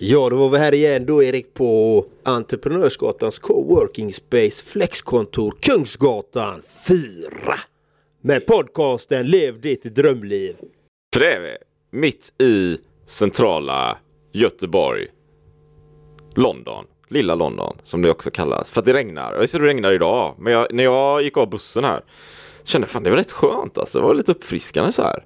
Ja, 0.00 0.28
då 0.30 0.36
var 0.36 0.48
vi 0.48 0.58
här 0.58 0.74
igen 0.74 1.06
då 1.06 1.22
Erik 1.22 1.54
på 1.54 2.04
Entreprenörsgatans 2.22 3.38
coworking 3.38 4.12
space 4.12 4.64
flexkontor 4.64 5.54
Kungsgatan 5.60 6.62
4. 6.86 6.98
Med 8.20 8.46
podcasten 8.46 9.26
Lev 9.26 9.60
ditt 9.60 9.82
drömliv. 9.82 10.56
För 11.14 11.20
det 11.20 11.34
är 11.34 11.40
vi. 11.40 11.56
Mitt 11.98 12.40
i 12.40 12.78
centrala 13.06 13.98
Göteborg. 14.32 15.06
London. 16.34 16.84
Lilla 17.08 17.34
London 17.34 17.76
som 17.82 18.02
det 18.02 18.10
också 18.10 18.30
kallas. 18.30 18.70
För 18.70 18.80
att 18.80 18.86
det 18.86 18.92
regnar. 18.92 19.34
Jag 19.34 19.48
ser 19.48 19.58
det 19.60 19.66
regnar 19.66 19.92
idag. 19.92 20.34
Men 20.38 20.52
jag, 20.52 20.74
när 20.74 20.84
jag 20.84 21.22
gick 21.22 21.36
av 21.36 21.50
bussen 21.50 21.84
här 21.84 22.04
kände 22.64 22.86
fan 22.86 23.02
det 23.02 23.10
var 23.10 23.16
rätt 23.16 23.32
skönt 23.32 23.78
alltså. 23.78 23.98
Det 23.98 24.06
var 24.06 24.14
lite 24.14 24.32
uppfriskande 24.32 24.92
så 24.92 25.02
här. 25.02 25.24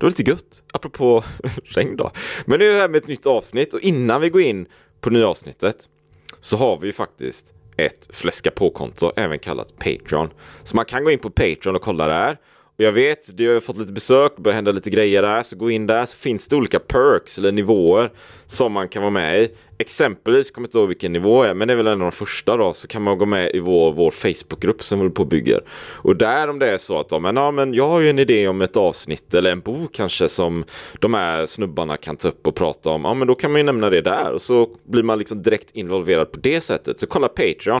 Det 0.00 0.06
var 0.06 0.10
lite 0.10 0.30
gött. 0.30 0.62
Apropå 0.72 1.24
regn 1.64 1.96
då. 1.96 2.10
Men 2.44 2.58
nu 2.58 2.68
är 2.68 2.74
vi 2.74 2.80
här 2.80 2.88
med 2.88 2.98
ett 2.98 3.06
nytt 3.06 3.26
avsnitt 3.26 3.74
och 3.74 3.80
innan 3.80 4.20
vi 4.20 4.30
går 4.30 4.40
in 4.42 4.66
på 5.00 5.10
nya 5.10 5.28
avsnittet 5.28 5.88
så 6.40 6.56
har 6.56 6.78
vi 6.78 6.86
ju 6.86 6.92
faktiskt 6.92 7.54
ett 7.76 8.08
fläska 8.10 8.50
på-konto, 8.50 9.12
även 9.16 9.38
kallat 9.38 9.78
Patreon. 9.78 10.30
Så 10.64 10.76
man 10.76 10.84
kan 10.84 11.04
gå 11.04 11.10
in 11.10 11.18
på 11.18 11.30
Patreon 11.30 11.76
och 11.76 11.82
kolla 11.82 12.06
där. 12.06 12.38
Och 12.80 12.86
jag 12.86 12.92
vet, 12.92 13.36
du 13.36 13.52
har 13.54 13.60
fått 13.60 13.76
lite 13.76 13.92
besök, 13.92 14.32
det 14.36 14.42
börjar 14.42 14.54
hända 14.54 14.72
lite 14.72 14.90
grejer 14.90 15.22
där, 15.22 15.42
så 15.42 15.56
gå 15.56 15.70
in 15.70 15.86
där 15.86 16.06
så 16.06 16.16
finns 16.16 16.48
det 16.48 16.56
olika 16.56 16.78
perks 16.78 17.38
eller 17.38 17.52
nivåer 17.52 18.12
som 18.46 18.72
man 18.72 18.88
kan 18.88 19.02
vara 19.02 19.10
med 19.10 19.42
i. 19.42 19.48
Exempelvis, 19.78 20.50
kommer 20.50 20.68
inte 20.68 20.78
ihåg 20.78 20.88
vilken 20.88 21.12
nivå 21.12 21.42
är, 21.42 21.54
men 21.54 21.68
det 21.68 21.74
är 21.74 21.76
väl 21.76 21.86
en 21.86 21.92
av 21.92 21.98
de 21.98 22.12
första 22.12 22.56
då, 22.56 22.72
så 22.72 22.88
kan 22.88 23.02
man 23.02 23.18
gå 23.18 23.26
med 23.26 23.50
i 23.54 23.58
vår, 23.58 23.92
vår 23.92 24.10
Facebookgrupp 24.10 24.82
som 24.82 24.98
vi 24.98 25.00
håller 25.00 25.14
på 25.14 25.22
och 25.22 25.28
bygger. 25.28 25.60
Och 25.92 26.16
där 26.16 26.48
om 26.48 26.58
det 26.58 26.70
är 26.70 26.78
så 26.78 27.00
att, 27.00 27.22
men, 27.22 27.36
ja, 27.36 27.50
men 27.50 27.74
jag 27.74 27.88
har 27.88 28.00
ju 28.00 28.10
en 28.10 28.18
idé 28.18 28.48
om 28.48 28.62
ett 28.62 28.76
avsnitt 28.76 29.34
eller 29.34 29.52
en 29.52 29.60
bok 29.60 29.94
kanske 29.94 30.28
som 30.28 30.64
de 31.00 31.14
här 31.14 31.46
snubbarna 31.46 31.96
kan 31.96 32.16
ta 32.16 32.28
upp 32.28 32.46
och 32.46 32.54
prata 32.54 32.90
om, 32.90 33.04
ja 33.04 33.14
men 33.14 33.28
då 33.28 33.34
kan 33.34 33.52
man 33.52 33.60
ju 33.60 33.64
nämna 33.64 33.90
det 33.90 34.00
där 34.00 34.32
och 34.32 34.42
så 34.42 34.70
blir 34.84 35.02
man 35.02 35.18
liksom 35.18 35.42
direkt 35.42 35.70
involverad 35.70 36.32
på 36.32 36.38
det 36.38 36.60
sättet. 36.60 37.00
Så 37.00 37.06
kolla 37.06 37.28
Patreon. 37.28 37.80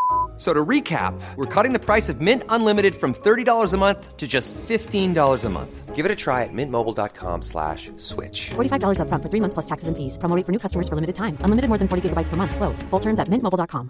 So 0.41 0.55
to 0.55 0.65
recap, 0.65 1.13
we're 1.35 1.45
cutting 1.45 1.71
the 1.71 1.77
price 1.77 2.09
of 2.09 2.19
Mint 2.19 2.43
Unlimited 2.49 2.95
from 2.95 3.13
$30 3.13 3.73
a 3.73 3.77
month 3.77 4.17
to 4.17 4.27
just 4.27 4.55
$15 4.55 5.45
a 5.45 5.49
month. 5.49 5.95
Give 5.95 6.03
it 6.03 6.11
a 6.11 6.15
try 6.15 6.41
at 6.41 6.49
mintmobile.com 6.51 7.43
slash 7.43 7.91
switch. 7.97 8.49
$45 8.49 8.97
upfront 9.01 9.21
for 9.21 9.29
three 9.29 9.39
months 9.39 9.53
plus 9.53 9.67
taxes 9.67 9.87
and 9.87 9.95
fees. 9.95 10.17
Promo 10.17 10.35
rate 10.35 10.45
for 10.45 10.51
new 10.51 10.57
customers 10.57 10.89
for 10.89 10.95
limited 10.95 11.15
time. 11.15 11.37
Unlimited 11.45 11.69
more 11.69 11.77
than 11.77 11.87
40 11.87 12.09
gigabytes 12.09 12.29
per 12.29 12.37
month. 12.37 12.55
Slows. 12.55 12.81
Full 12.89 12.99
terms 12.99 13.19
at 13.19 13.27
mintmobile.com. 13.29 13.89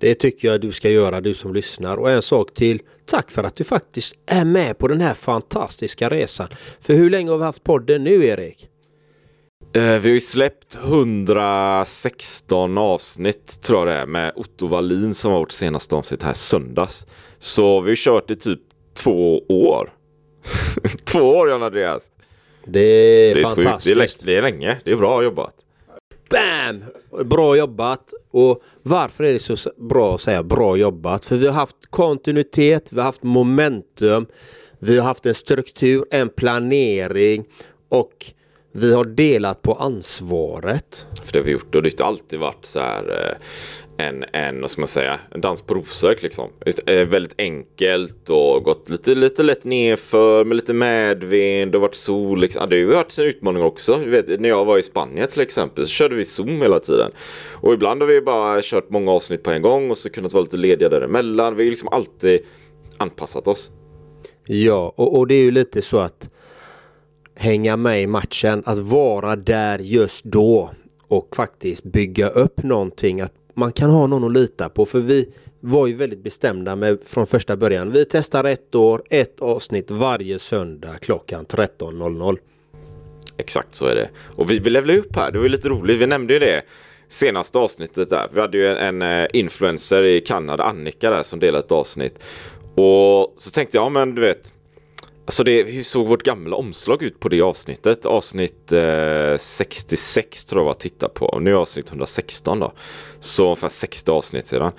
Det 0.00 0.14
tycker 0.14 0.48
jag 0.48 0.60
du 0.60 0.72
ska 0.72 0.90
göra 0.90 1.20
du 1.20 1.34
som 1.34 1.54
lyssnar. 1.54 1.96
Och 1.96 2.10
en 2.10 2.22
sak 2.22 2.54
till. 2.54 2.82
Tack 3.06 3.30
för 3.30 3.44
att 3.44 3.56
du 3.56 3.64
faktiskt 3.64 4.14
är 4.26 4.44
med 4.44 4.78
på 4.78 4.88
den 4.88 5.00
här 5.00 5.14
fantastiska 5.14 6.08
resan. 6.08 6.48
För 6.80 6.94
hur 6.94 7.10
länge 7.10 7.30
har 7.30 7.38
vi 7.38 7.44
haft 7.44 7.64
podden 7.64 8.04
nu 8.04 8.24
Erik? 8.24 8.70
Eh, 9.72 9.82
vi 9.82 10.08
har 10.08 10.14
ju 10.14 10.20
släppt 10.20 10.76
116 10.76 12.78
avsnitt 12.78 13.62
tror 13.62 13.78
jag 13.78 13.88
det 13.88 13.94
är 13.94 14.06
med 14.06 14.32
Otto 14.36 14.66
Wallin 14.66 15.14
som 15.14 15.32
var 15.32 15.38
vårt 15.38 15.52
senaste 15.52 15.96
avsnitt 15.96 16.22
här 16.22 16.32
söndags. 16.32 17.06
Så 17.38 17.80
vi 17.80 17.90
har 17.90 17.96
kört 17.96 18.30
i 18.30 18.36
typ 18.36 18.60
två 18.94 19.38
år. 19.48 19.92
två 21.04 21.18
år 21.18 21.50
John 21.50 21.62
Andreas. 21.62 22.10
Det 22.64 22.80
är, 22.80 23.34
Det 23.34 23.40
är, 23.40 23.44
fantastiskt. 23.44 24.24
det, 24.24 24.32
är, 24.32 24.34
det 24.34 24.38
är 24.38 24.42
länge. 24.42 24.78
Det 24.84 24.90
är 24.90 24.96
bra 24.96 25.22
jobbat. 25.22 25.54
Bam! 26.30 26.84
Bra 27.24 27.56
jobbat! 27.56 28.12
Och 28.30 28.62
varför 28.82 29.24
är 29.24 29.32
det 29.32 29.38
så 29.38 29.70
bra 29.76 30.14
att 30.14 30.20
säga 30.20 30.42
bra 30.42 30.76
jobbat? 30.76 31.24
För 31.24 31.36
vi 31.36 31.46
har 31.46 31.54
haft 31.54 31.76
kontinuitet, 31.90 32.92
vi 32.92 32.96
har 32.96 33.04
haft 33.04 33.22
momentum, 33.22 34.26
vi 34.78 34.98
har 34.98 35.04
haft 35.04 35.26
en 35.26 35.34
struktur, 35.34 36.04
en 36.10 36.28
planering 36.28 37.44
och 37.88 38.32
vi 38.72 38.94
har 38.94 39.04
delat 39.04 39.62
på 39.62 39.74
ansvaret. 39.74 41.06
För 41.24 41.32
det 41.32 41.38
har 41.38 41.44
vi 41.44 41.52
gjort 41.52 41.74
och 41.74 41.82
det 41.82 42.00
har 42.00 42.08
alltid 42.08 42.38
varit 42.38 42.66
så 42.66 42.80
här 42.80 43.10
eh, 43.10 44.06
en, 44.06 44.24
en, 44.32 44.60
vad 44.60 44.70
ska 44.70 44.80
man 44.80 44.88
säga, 44.88 45.20
en 45.34 45.40
dans 45.40 45.62
på 45.62 45.74
rosor 45.74 46.16
liksom. 46.22 46.50
Eh, 46.86 47.08
väldigt 47.08 47.34
enkelt 47.38 48.30
och 48.30 48.62
gått 48.62 48.90
lite, 48.90 49.14
lite 49.14 49.42
lätt 49.42 49.64
nerför 49.64 50.44
med 50.44 50.56
lite 50.56 50.74
medvind 50.74 51.74
och 51.74 51.80
varit 51.80 51.94
sol 51.94 52.40
liksom. 52.40 52.68
Det 52.68 52.76
har 52.76 52.80
ju 52.80 52.86
varit 52.86 53.12
sin 53.12 53.24
utmaning 53.24 53.62
också. 53.62 54.00
Du 54.04 54.10
vet, 54.10 54.40
när 54.40 54.48
jag 54.48 54.64
var 54.64 54.78
i 54.78 54.82
Spanien 54.82 55.28
till 55.28 55.40
exempel 55.40 55.84
så 55.84 55.90
körde 55.90 56.14
vi 56.14 56.24
Zoom 56.24 56.62
hela 56.62 56.80
tiden. 56.80 57.10
Och 57.52 57.72
ibland 57.74 58.02
har 58.02 58.08
vi 58.08 58.20
bara 58.20 58.62
kört 58.62 58.90
många 58.90 59.12
avsnitt 59.12 59.42
på 59.42 59.50
en 59.50 59.62
gång 59.62 59.90
och 59.90 59.98
så 59.98 60.10
kunnat 60.10 60.32
vara 60.32 60.42
lite 60.42 60.56
lediga 60.56 60.88
däremellan. 60.88 61.56
Vi 61.56 61.64
har 61.64 61.70
liksom 61.70 61.88
alltid 61.88 62.40
anpassat 62.96 63.48
oss. 63.48 63.70
Ja, 64.46 64.92
och, 64.96 65.18
och 65.18 65.26
det 65.26 65.34
är 65.34 65.42
ju 65.42 65.50
lite 65.50 65.82
så 65.82 65.98
att 65.98 66.30
hänga 67.38 67.76
med 67.76 68.02
i 68.02 68.06
matchen, 68.06 68.62
att 68.66 68.78
vara 68.78 69.36
där 69.36 69.78
just 69.78 70.24
då 70.24 70.70
och 71.08 71.36
faktiskt 71.36 71.84
bygga 71.84 72.28
upp 72.28 72.62
någonting. 72.62 73.20
Att 73.20 73.32
man 73.54 73.72
kan 73.72 73.90
ha 73.90 74.06
någon 74.06 74.24
att 74.24 74.32
lita 74.32 74.68
på. 74.68 74.86
För 74.86 75.00
vi 75.00 75.28
var 75.60 75.86
ju 75.86 75.94
väldigt 75.94 76.22
bestämda 76.22 76.76
med 76.76 76.98
från 77.04 77.26
första 77.26 77.56
början. 77.56 77.92
Vi 77.92 78.04
testar 78.04 78.44
ett 78.44 78.74
år, 78.74 79.02
ett 79.10 79.40
avsnitt 79.40 79.90
varje 79.90 80.38
söndag 80.38 80.98
klockan 81.00 81.46
13.00. 81.46 82.38
Exakt 83.36 83.74
så 83.74 83.86
är 83.86 83.94
det. 83.94 84.08
Och 84.18 84.50
vi, 84.50 84.58
vill 84.58 84.72
levla 84.72 84.92
upp 84.92 85.16
här, 85.16 85.30
det 85.30 85.38
var 85.38 85.44
ju 85.44 85.50
lite 85.50 85.68
roligt. 85.68 85.98
Vi 85.98 86.06
nämnde 86.06 86.32
ju 86.32 86.38
det 86.38 86.62
senaste 87.08 87.58
avsnittet 87.58 88.10
där. 88.10 88.28
Vi 88.32 88.40
hade 88.40 88.58
ju 88.58 88.66
en, 88.66 89.02
en 89.02 89.22
eh, 89.22 89.28
influencer 89.32 90.02
i 90.02 90.20
Kanada, 90.20 90.64
Annika 90.64 91.10
där, 91.10 91.22
som 91.22 91.40
delade 91.40 91.64
ett 91.64 91.72
avsnitt. 91.72 92.24
Och 92.74 93.34
så 93.36 93.50
tänkte 93.50 93.76
jag, 93.76 93.84
ja 93.84 93.88
men 93.88 94.14
du 94.14 94.22
vet. 94.22 94.52
Alltså 95.28 95.44
det, 95.44 95.62
hur 95.62 95.82
såg 95.82 96.06
vårt 96.06 96.22
gamla 96.22 96.56
omslag 96.56 97.02
ut 97.02 97.20
på 97.20 97.28
det 97.28 97.40
avsnittet? 97.42 98.06
Avsnitt 98.06 98.72
eh, 98.72 99.36
66 99.38 100.44
tror 100.44 100.60
jag 100.60 100.64
var 100.64 100.70
att 100.70 100.80
titta 100.80 101.08
på. 101.08 101.38
Nu 101.40 101.50
är 101.50 101.54
avsnitt 101.54 101.88
116 101.88 102.60
då. 102.60 102.72
Så 103.20 103.44
ungefär 103.44 103.68
60 103.68 104.10
avsnitt 104.10 104.46
sedan. 104.46 104.72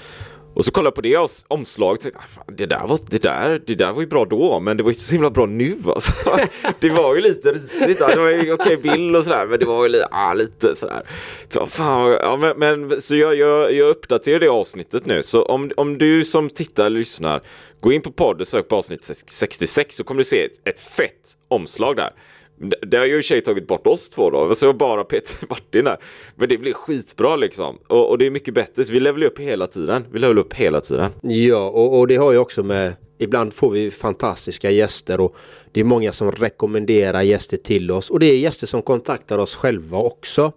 Och 0.54 0.66
så 0.66 0.72
kollade 0.72 0.88
jag 0.88 0.96
på 0.96 1.02
det 1.02 1.18
och 1.18 1.30
omslaget 1.48 2.00
och 2.00 2.04
tänkte, 2.04 2.20
ah, 2.20 2.52
det, 2.52 2.66
där 2.66 2.88
var, 2.88 3.00
det, 3.10 3.24
där, 3.24 3.62
det 3.68 3.76
där 3.76 3.94
var 3.94 4.02
ju 4.02 4.08
bra 4.08 4.26
då, 4.26 4.60
men 4.60 4.78
det 4.78 4.84
var 4.84 4.90
ju 4.90 4.94
inte 4.94 5.04
så 5.04 5.14
himla 5.14 5.32
bra 5.32 5.46
nu 5.46 5.78
alltså. 5.86 6.14
Det 6.80 6.90
var 6.90 7.16
ju 7.16 7.22
lite 7.22 7.52
risigt, 7.52 8.02
alltså, 8.02 8.18
det 8.18 8.22
var 8.22 8.30
ju 8.30 8.54
okej 8.54 8.78
bild 8.78 9.16
och 9.16 9.24
sådär, 9.24 9.48
men 9.50 9.60
det 9.60 9.66
var 9.66 9.84
ju 9.84 9.90
lite, 9.90 10.08
ah, 10.12 10.34
lite 10.34 10.76
sådär. 10.76 11.02
Så, 11.50 11.68
fan, 11.68 12.12
ja, 12.12 12.38
men, 12.38 12.58
men, 12.58 13.02
så 13.02 13.16
jag, 13.16 13.36
jag, 13.36 13.74
jag 13.74 13.90
uppdaterar 13.90 14.40
det 14.40 14.48
avsnittet 14.48 15.06
nu, 15.06 15.24
så 15.24 15.44
om, 15.44 15.72
om 15.78 15.98
du 15.98 16.26
som 16.26 16.50
tittar 16.50 16.86
eller 16.86 17.00
lyssnar, 17.00 17.42
gå 17.82 17.92
in 17.92 18.02
på 18.02 18.12
podd 18.12 18.42
och 18.42 18.48
sök 18.48 18.68
på 18.68 18.76
avsnitt 18.76 19.12
66 19.28 19.96
så 19.96 20.04
kommer 20.04 20.18
du 20.18 20.24
se 20.24 20.44
ett, 20.46 20.68
ett 20.68 20.80
fett 20.80 21.38
omslag 21.48 21.96
där. 21.96 22.12
Det, 22.82 22.98
har 22.98 23.06
ju 23.06 23.16
i 23.16 23.20
och 23.20 23.24
för 23.24 23.28
sig 23.28 23.42
tagit 23.42 23.68
bort 23.68 23.88
oss 23.88 24.10
två 24.10 24.30
då, 24.30 24.56
så 24.56 24.66
det 24.66 24.74
bara 24.74 25.04
Peter 25.04 25.36
Martin 25.50 25.86
där. 25.86 25.98
Men 26.36 26.50
det 26.50 26.58
blir 26.58 26.74
skitbra 26.74 27.36
liksom. 27.36 27.78
Och, 27.88 28.10
och 28.10 28.18
det 28.18 28.26
är 28.26 28.32
mycket 28.32 28.54
bättre, 28.54 28.84
så 28.84 28.94
vi 28.94 29.00
levelar 29.00 29.28
upp 29.28 29.40
hela 29.40 29.68
tiden. 29.68 30.06
Vi 30.12 30.20
levelar 30.20 30.42
upp 30.42 30.54
hela 30.54 30.82
tiden. 30.82 31.12
Ja, 31.22 31.70
och, 31.70 32.00
och 32.00 32.08
det 32.08 32.16
har 32.16 32.32
ju 32.32 32.38
också 32.38 32.64
med 32.64 32.94
Ibland 33.22 33.54
får 33.54 33.72
vi 33.72 33.92
fantastiska 33.92 34.72
gäster 34.72 35.20
och 35.20 35.36
det 35.72 35.80
är 35.80 35.84
många 35.84 36.12
som 36.12 36.32
rekommenderar 36.32 37.22
gäster 37.22 37.58
till 37.58 37.92
oss 37.92 38.10
och 38.10 38.20
det 38.20 38.26
är 38.26 38.38
gäster 38.38 38.68
som 38.68 38.82
kontaktar 38.82 39.38
oss 39.38 39.56
själva 39.56 39.98
också. 39.98 40.52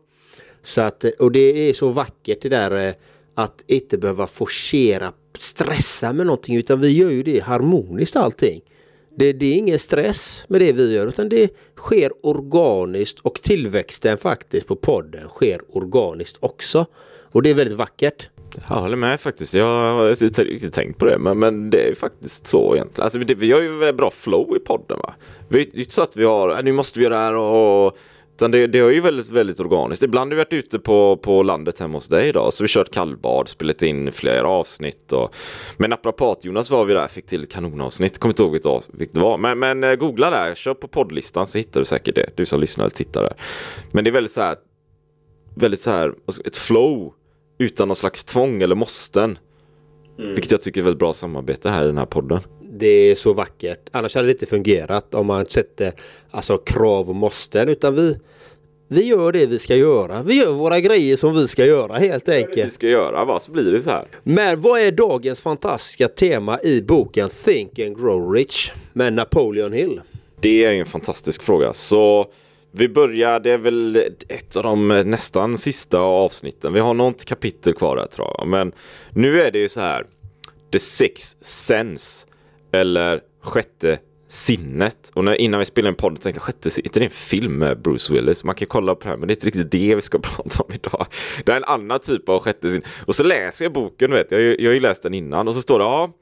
Så 0.62 0.80
att, 0.80 1.04
och 1.04 1.32
det 1.32 1.68
är 1.68 1.72
så 1.72 1.88
vackert 1.88 2.42
det 2.42 2.48
där 2.48 2.88
eh, 2.88 2.94
att 3.34 3.64
inte 3.66 3.98
behöva 3.98 4.26
forcera, 4.26 5.12
stressa 5.38 6.12
med 6.12 6.26
någonting 6.26 6.56
utan 6.56 6.80
vi 6.80 6.88
gör 6.88 7.10
ju 7.10 7.22
det 7.22 7.40
harmoniskt 7.40 8.16
allting. 8.16 8.60
Det, 9.16 9.32
det, 9.32 9.46
är 9.46 9.56
ingen 9.56 9.78
stress 9.78 10.44
med 10.48 10.60
det 10.60 10.72
vi 10.72 10.94
gör 10.94 11.06
utan 11.06 11.28
det 11.28 11.50
sker 11.76 12.12
organiskt 12.22 13.20
och 13.20 13.34
tillväxten 13.34 14.18
faktiskt 14.18 14.66
på 14.66 14.76
podden 14.76 15.28
sker 15.28 15.60
organiskt 15.68 16.36
också. 16.40 16.86
Och 17.32 17.42
det 17.42 17.50
är 17.50 17.54
väldigt 17.54 17.76
vackert. 17.76 18.28
Jag 18.68 18.76
håller 18.76 18.96
med 18.96 19.20
faktiskt. 19.20 19.54
Jag 19.54 19.94
har 19.94 20.24
inte 20.24 20.44
riktigt 20.44 20.72
tänkt 20.72 20.98
på 20.98 21.04
det. 21.04 21.18
Men, 21.18 21.38
men 21.38 21.70
det 21.70 21.88
är 21.90 21.94
faktiskt 21.94 22.46
så 22.46 22.74
egentligen. 22.74 23.04
Alltså, 23.04 23.18
det, 23.18 23.34
vi 23.34 23.52
har 23.52 23.60
ju 23.60 23.92
bra 23.92 24.10
flow 24.10 24.56
i 24.56 24.60
podden 24.60 24.98
va. 24.98 25.14
det 25.48 25.58
är 25.58 25.78
inte 25.78 25.94
så 25.94 26.02
att 26.02 26.16
vi 26.16 26.24
har, 26.24 26.50
äh, 26.50 26.62
nu 26.62 26.72
måste 26.72 26.98
vi 26.98 27.04
göra 27.04 27.14
det 27.14 27.20
här 27.20 27.36
och 27.36 27.96
utan 28.42 28.50
det, 28.50 28.66
det 28.66 28.78
är 28.78 28.90
ju 28.90 29.00
väldigt, 29.00 29.30
väldigt 29.30 29.60
organiskt. 29.60 30.02
Ibland 30.02 30.32
har 30.32 30.36
vi 30.36 30.44
varit 30.44 30.52
ute 30.52 30.78
på, 30.78 31.16
på 31.16 31.42
landet 31.42 31.78
hemma 31.78 31.96
hos 31.96 32.08
dig 32.08 32.28
idag. 32.28 32.52
Så 32.52 32.64
vi 32.64 32.68
kört 32.68 32.94
kallbad, 32.94 33.48
spelat 33.48 33.82
in 33.82 34.12
flera 34.12 34.48
avsnitt. 34.48 35.12
Och... 35.12 35.34
Men 35.76 35.90
Naprapat-Jonas 35.90 36.70
var 36.70 36.84
vi 36.84 36.94
där, 36.94 37.08
fick 37.08 37.26
till 37.26 37.46
kanonavsnitt. 37.46 38.18
Kommer 38.18 38.32
inte 38.32 38.42
ihåg 38.42 38.52
vilket 38.92 39.14
det 39.14 39.20
var. 39.20 39.38
Men, 39.38 39.58
men 39.58 39.84
eh, 39.84 39.94
googla 39.94 40.30
där, 40.30 40.54
kör 40.54 40.74
på 40.74 40.88
poddlistan 40.88 41.46
så 41.46 41.58
hittar 41.58 41.80
du 41.80 41.84
säkert 41.84 42.14
det. 42.14 42.30
Du 42.36 42.46
som 42.46 42.60
lyssnar 42.60 42.84
eller 42.84 42.96
tittar 42.96 43.22
där. 43.22 43.34
Men 43.92 44.04
det 44.04 44.10
är 44.10 44.12
väldigt 44.12 44.32
så 44.32 44.40
här, 44.40 44.56
väldigt 45.54 45.80
så 45.80 45.90
här, 45.90 46.14
alltså, 46.26 46.42
ett 46.42 46.56
flow 46.56 47.12
utan 47.58 47.88
någon 47.88 47.96
slags 47.96 48.24
tvång 48.24 48.62
eller 48.62 48.74
måsten. 48.74 49.38
Mm. 50.18 50.34
Vilket 50.34 50.50
jag 50.50 50.62
tycker 50.62 50.80
är 50.80 50.84
väldigt 50.84 50.98
bra 50.98 51.12
samarbete 51.12 51.70
här 51.70 51.82
i 51.82 51.86
den 51.86 51.98
här 51.98 52.06
podden. 52.06 52.40
Det 52.74 52.86
är 52.86 53.14
så 53.14 53.32
vackert. 53.32 53.88
Annars 53.90 54.14
hade 54.14 54.28
det 54.28 54.32
inte 54.32 54.46
fungerat 54.46 55.14
om 55.14 55.26
man 55.26 55.46
sätter 55.46 55.92
alltså, 56.30 56.58
krav 56.58 57.08
och 57.08 57.14
måsten. 57.14 57.68
Utan 57.68 57.94
vi, 57.94 58.18
vi 58.88 59.04
gör 59.04 59.32
det 59.32 59.46
vi 59.46 59.58
ska 59.58 59.76
göra. 59.76 60.22
Vi 60.22 60.34
gör 60.34 60.52
våra 60.52 60.80
grejer 60.80 61.16
som 61.16 61.34
vi 61.34 61.48
ska 61.48 61.66
göra 61.66 61.98
helt 61.98 62.28
enkelt. 62.28 62.54
Det 62.54 62.64
vi 62.64 62.70
ska 62.70 62.88
göra, 62.88 63.24
va? 63.24 63.40
Så 63.40 63.52
blir 63.52 63.72
det 63.72 63.82
så 63.82 63.90
här. 63.90 64.04
Men 64.22 64.60
vad 64.60 64.80
är 64.80 64.92
dagens 64.92 65.42
fantastiska 65.42 66.08
tema 66.08 66.60
i 66.62 66.82
boken 66.82 67.28
Think 67.44 67.78
and 67.78 67.98
Grow 67.98 68.32
Rich 68.32 68.72
med 68.92 69.12
Napoleon 69.12 69.72
Hill? 69.72 70.00
Det 70.40 70.64
är 70.64 70.72
en 70.72 70.86
fantastisk 70.86 71.42
fråga. 71.42 71.72
Så 71.72 72.26
vi 72.70 72.88
börjar, 72.88 73.40
det 73.40 73.50
är 73.50 73.58
väl 73.58 73.96
ett 74.28 74.56
av 74.56 74.62
de 74.62 74.88
nästan 74.88 75.58
sista 75.58 75.98
avsnitten. 75.98 76.72
Vi 76.72 76.80
har 76.80 76.94
något 76.94 77.24
kapitel 77.24 77.74
kvar 77.74 77.96
där 77.96 78.06
tror 78.06 78.34
jag. 78.38 78.48
Men 78.48 78.72
nu 79.10 79.40
är 79.40 79.50
det 79.50 79.58
ju 79.58 79.68
så 79.68 79.80
här. 79.80 80.06
The 80.72 80.78
Six 80.78 81.36
Sense. 81.40 82.26
Eller 82.72 83.20
sjätte 83.42 83.98
sinnet. 84.28 85.10
Och 85.14 85.24
när, 85.24 85.34
innan 85.34 85.58
vi 85.58 85.64
spelade 85.64 85.88
en 85.88 85.94
podd 85.94 86.20
tänkte 86.20 86.38
jag 86.38 86.42
sjätte 86.42 86.70
sinnet, 86.70 86.96
är 86.96 87.00
det 87.00 87.06
en 87.06 87.10
film 87.10 87.58
med 87.58 87.82
Bruce 87.82 88.12
Willis? 88.12 88.44
Man 88.44 88.54
kan 88.54 88.68
kolla 88.68 88.94
på 88.94 89.02
det 89.02 89.08
här 89.08 89.16
men 89.16 89.28
det 89.28 89.32
är 89.32 89.36
inte 89.36 89.46
riktigt 89.46 89.70
det 89.70 89.94
vi 89.94 90.02
ska 90.02 90.18
prata 90.22 90.62
om 90.62 90.74
idag. 90.74 91.06
Det 91.44 91.52
är 91.52 91.56
en 91.56 91.64
annan 91.64 92.00
typ 92.00 92.28
av 92.28 92.40
sjätte 92.40 92.70
sinnet. 92.70 92.86
Och 93.06 93.14
så 93.14 93.24
läser 93.24 93.64
jag 93.64 93.72
boken, 93.72 94.10
vet 94.10 94.32
jag, 94.32 94.60
jag 94.60 94.70
har 94.70 94.74
ju 94.74 94.80
läst 94.80 95.02
den 95.02 95.14
innan 95.14 95.48
och 95.48 95.54
så 95.54 95.62
står 95.62 95.78
det 95.78 95.84
ja, 95.84 96.12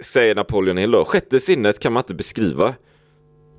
säger 0.00 0.34
Napoleon 0.34 0.76
Hill 0.76 0.90
då, 0.90 1.04
sjätte 1.04 1.40
sinnet 1.40 1.78
kan 1.78 1.92
man 1.92 2.00
inte 2.00 2.14
beskriva. 2.14 2.74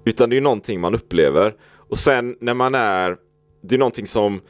Utan 0.06 0.30
det 0.30 0.34
är 0.34 0.38
ju 0.38 0.42
någonting 0.42 0.80
man 0.80 0.96
upplever. 0.96 1.54
Och 1.90 1.98
sen 1.98 2.36
när 2.40 2.54
man 2.54 2.76
är, 2.76 3.18
det 3.64 3.76
är 3.76 3.80
någonting 3.80 4.08
som 4.08 4.42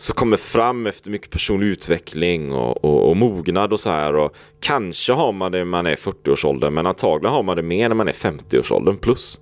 så 0.00 0.14
kommer 0.14 0.36
fram 0.36 0.86
efter 0.86 1.10
mycket 1.10 1.30
personlig 1.30 1.66
utveckling 1.66 2.52
och, 2.52 2.84
och, 2.84 3.08
och, 3.08 3.16
mognad 3.16 3.72
och 3.72 3.80
så 3.80 3.90
här. 3.90 4.14
Och 4.14 4.36
kanske 4.60 5.12
har 5.12 5.32
man 5.32 5.52
det 5.52 5.58
när 5.58 5.64
man 5.64 5.86
är 5.86 5.96
40-årsåldern 5.96 6.74
men 6.74 6.86
antagligen 6.86 7.34
har 7.34 7.42
man 7.42 7.56
det 7.56 7.62
mer 7.62 7.88
när 7.88 7.96
man 7.96 8.08
är 8.08 8.12
50-årsåldern 8.12 8.96
plus. 8.96 9.40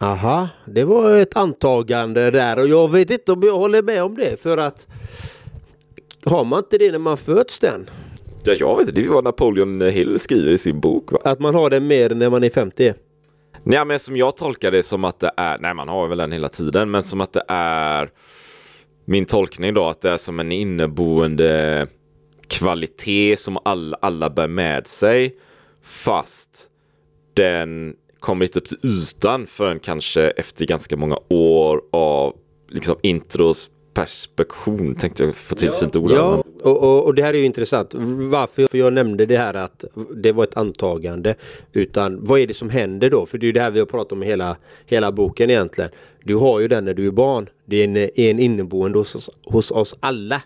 Aha, 0.00 0.48
det 0.66 0.84
var 0.84 1.16
ett 1.16 1.36
antagande 1.36 2.30
där 2.30 2.58
och 2.58 2.68
jag 2.68 2.90
vet 2.90 3.10
inte 3.10 3.32
om 3.32 3.42
jag 3.42 3.58
håller 3.58 3.82
med 3.82 4.02
om 4.02 4.16
det 4.16 4.42
för 4.42 4.56
att 4.56 4.86
har 6.24 6.44
man 6.44 6.58
inte 6.58 6.78
det 6.78 6.92
när 6.92 6.98
man 6.98 7.16
föds 7.16 7.58
den? 7.58 7.90
Ja, 8.44 8.52
jag 8.52 8.76
vet 8.76 8.88
inte, 8.88 9.00
det 9.00 9.06
är 9.06 9.10
vad 9.10 9.24
Napoleon 9.24 9.80
Hill 9.80 10.18
skriver 10.18 10.52
i 10.52 10.58
sin 10.58 10.80
bok. 10.80 11.12
Va? 11.12 11.18
Att 11.24 11.40
man 11.40 11.54
har 11.54 11.70
det 11.70 11.80
mer 11.80 12.10
när 12.10 12.30
man 12.30 12.44
är 12.44 12.50
50? 12.50 12.94
Nej 13.62 13.84
men 13.84 13.98
som 13.98 14.16
jag 14.16 14.36
tolkar 14.36 14.70
det 14.70 14.82
som 14.82 15.04
att 15.04 15.20
det 15.20 15.30
är, 15.36 15.58
nej 15.58 15.74
man 15.74 15.88
har 15.88 16.08
väl 16.08 16.18
den 16.18 16.32
hela 16.32 16.48
tiden, 16.48 16.90
men 16.90 17.02
som 17.02 17.20
att 17.20 17.32
det 17.32 17.44
är 17.48 18.10
min 19.08 19.24
tolkning 19.24 19.74
då 19.74 19.88
att 19.88 20.00
det 20.00 20.10
är 20.10 20.16
som 20.16 20.40
en 20.40 20.52
inneboende 20.52 21.86
kvalitet 22.48 23.36
som 23.36 23.58
alla, 23.64 23.96
alla 24.00 24.30
bär 24.30 24.48
med 24.48 24.86
sig 24.86 25.36
fast 25.82 26.70
den 27.34 27.96
kommer 28.20 28.44
inte 28.44 28.58
upp 28.58 28.68
till 28.68 28.78
ytan 28.82 29.46
förrän 29.46 29.80
kanske 29.80 30.30
efter 30.30 30.66
ganska 30.66 30.96
många 30.96 31.18
år 31.28 31.82
av 31.92 32.36
liksom 32.68 32.96
intros 33.02 33.70
perspektion 33.96 34.94
tänkte 34.94 35.24
jag 35.24 35.36
få 35.36 35.54
till 35.54 35.68
ja. 35.72 35.72
fint 35.72 35.96
ord. 35.96 36.10
Ja, 36.10 36.44
och, 36.62 36.82
och, 36.82 37.04
och, 37.04 37.14
det 37.14 37.22
här 37.22 37.34
är 37.34 37.38
ju 37.38 37.44
intressant. 37.44 37.94
Varför 38.30 38.76
jag 38.76 38.92
nämnde 38.92 39.26
det 39.26 39.36
här 39.36 39.54
att 39.54 39.84
det 40.16 40.32
var 40.32 40.44
ett 40.44 40.56
antagande. 40.56 41.34
Utan 41.72 42.24
vad 42.24 42.40
är 42.40 42.46
det 42.46 42.54
som 42.54 42.70
händer 42.70 43.10
då? 43.10 43.26
För 43.26 43.38
det 43.38 43.44
är 43.44 43.46
ju 43.46 43.52
det 43.52 43.60
här 43.60 43.70
vi 43.70 43.78
har 43.78 43.86
pratat 43.86 44.12
om 44.12 44.22
i 44.22 44.26
hela, 44.26 44.56
hela 44.86 45.12
boken 45.12 45.50
egentligen. 45.50 45.90
Du 46.24 46.34
har 46.34 46.60
ju 46.60 46.68
den 46.68 46.84
när 46.84 46.94
du 46.94 47.06
är 47.06 47.10
barn. 47.10 47.48
Det 47.64 47.76
är 47.76 47.84
en, 47.84 47.96
en 47.96 48.38
inneboende 48.38 48.98
hos, 48.98 49.30
hos 49.44 49.70
oss 49.70 49.96
alla. 50.00 50.42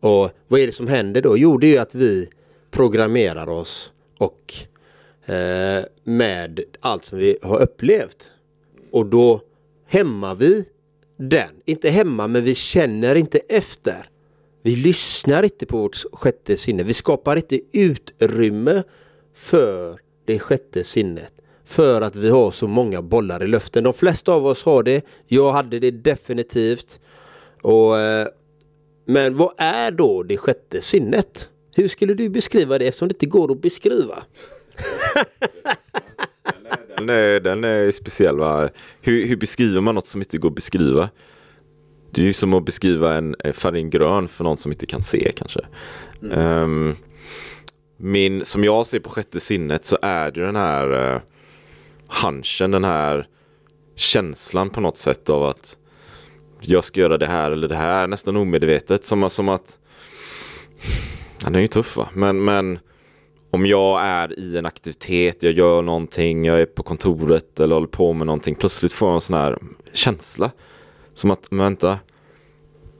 Och 0.00 0.30
vad 0.48 0.60
är 0.60 0.66
det 0.66 0.72
som 0.72 0.88
händer 0.88 1.22
då? 1.22 1.38
Jo, 1.38 1.58
det 1.58 1.66
är 1.66 1.72
ju 1.72 1.78
att 1.78 1.94
vi 1.94 2.28
programmerar 2.70 3.48
oss 3.48 3.92
och 4.18 4.54
eh, 5.26 5.84
med 6.04 6.60
allt 6.80 7.04
som 7.04 7.18
vi 7.18 7.38
har 7.42 7.62
upplevt. 7.62 8.30
Och 8.90 9.06
då 9.06 9.40
hämmar 9.86 10.34
vi 10.34 10.64
den. 11.16 11.50
Inte 11.64 11.90
hemma 11.90 12.28
men 12.28 12.44
vi 12.44 12.54
känner 12.54 13.14
inte 13.14 13.38
efter. 13.38 14.08
Vi 14.62 14.76
lyssnar 14.76 15.42
inte 15.42 15.66
på 15.66 15.78
vårt 15.78 15.96
sjätte 16.12 16.56
sinne. 16.56 16.82
Vi 16.82 16.94
skapar 16.94 17.36
inte 17.36 17.60
utrymme 17.72 18.82
för 19.34 20.00
det 20.24 20.38
sjätte 20.38 20.84
sinnet. 20.84 21.32
För 21.64 22.00
att 22.00 22.16
vi 22.16 22.30
har 22.30 22.50
så 22.50 22.68
många 22.68 23.02
bollar 23.02 23.42
i 23.42 23.46
luften. 23.46 23.84
De 23.84 23.92
flesta 23.92 24.32
av 24.32 24.46
oss 24.46 24.64
har 24.64 24.82
det. 24.82 25.04
Jag 25.26 25.52
hade 25.52 25.78
det 25.78 25.90
definitivt. 25.90 27.00
Och, 27.62 27.98
eh, 27.98 28.28
men 29.04 29.36
vad 29.36 29.52
är 29.56 29.90
då 29.90 30.22
det 30.22 30.36
sjätte 30.36 30.80
sinnet? 30.80 31.48
Hur 31.74 31.88
skulle 31.88 32.14
du 32.14 32.28
beskriva 32.28 32.78
det 32.78 32.86
eftersom 32.86 33.08
det 33.08 33.14
inte 33.14 33.26
går 33.26 33.52
att 33.52 33.62
beskriva? 33.62 34.24
Den 36.96 37.08
är, 37.08 37.40
den 37.40 37.64
är 37.64 37.90
speciell 37.90 38.38
va? 38.38 38.68
Hur, 39.00 39.26
hur 39.26 39.36
beskriver 39.36 39.80
man 39.80 39.94
något 39.94 40.06
som 40.06 40.20
inte 40.20 40.38
går 40.38 40.48
att 40.48 40.54
beskriva? 40.54 41.10
Det 42.10 42.20
är 42.20 42.24
ju 42.24 42.32
som 42.32 42.54
att 42.54 42.64
beskriva 42.64 43.14
en 43.14 43.36
färg 43.52 43.82
grön 43.82 44.28
för 44.28 44.44
någon 44.44 44.58
som 44.58 44.72
inte 44.72 44.86
kan 44.86 45.02
se 45.02 45.32
kanske. 45.36 45.60
Mm. 46.22 46.38
Um, 46.38 46.96
min, 47.96 48.44
som 48.44 48.64
jag 48.64 48.86
ser 48.86 49.00
på 49.00 49.10
sjätte 49.10 49.40
sinnet 49.40 49.84
så 49.84 49.98
är 50.02 50.30
det 50.30 50.46
den 50.46 50.56
här 50.56 51.14
uh, 51.14 51.20
hunchen, 52.22 52.70
den 52.70 52.84
här 52.84 53.28
känslan 53.94 54.70
på 54.70 54.80
något 54.80 54.98
sätt 54.98 55.30
av 55.30 55.44
att 55.44 55.76
jag 56.60 56.84
ska 56.84 57.00
göra 57.00 57.18
det 57.18 57.26
här 57.26 57.50
eller 57.50 57.68
det 57.68 57.76
här 57.76 58.06
nästan 58.06 58.36
omedvetet. 58.36 59.06
Som, 59.06 59.30
som 59.30 59.48
att, 59.48 59.78
den 61.44 61.54
är 61.54 61.60
ju 61.60 61.66
tuff 61.66 61.96
va, 61.96 62.08
men, 62.14 62.44
men 62.44 62.78
om 63.54 63.66
jag 63.66 64.02
är 64.02 64.38
i 64.38 64.56
en 64.56 64.66
aktivitet, 64.66 65.42
jag 65.42 65.52
gör 65.52 65.82
någonting, 65.82 66.44
jag 66.44 66.60
är 66.60 66.66
på 66.66 66.82
kontoret 66.82 67.60
eller 67.60 67.74
håller 67.74 67.86
på 67.86 68.12
med 68.12 68.26
någonting. 68.26 68.54
Plötsligt 68.54 68.92
får 68.92 69.08
jag 69.08 69.14
en 69.14 69.20
sån 69.20 69.36
här 69.36 69.58
känsla. 69.92 70.50
Som 71.12 71.30
att, 71.30 71.46
vänta. 71.50 71.98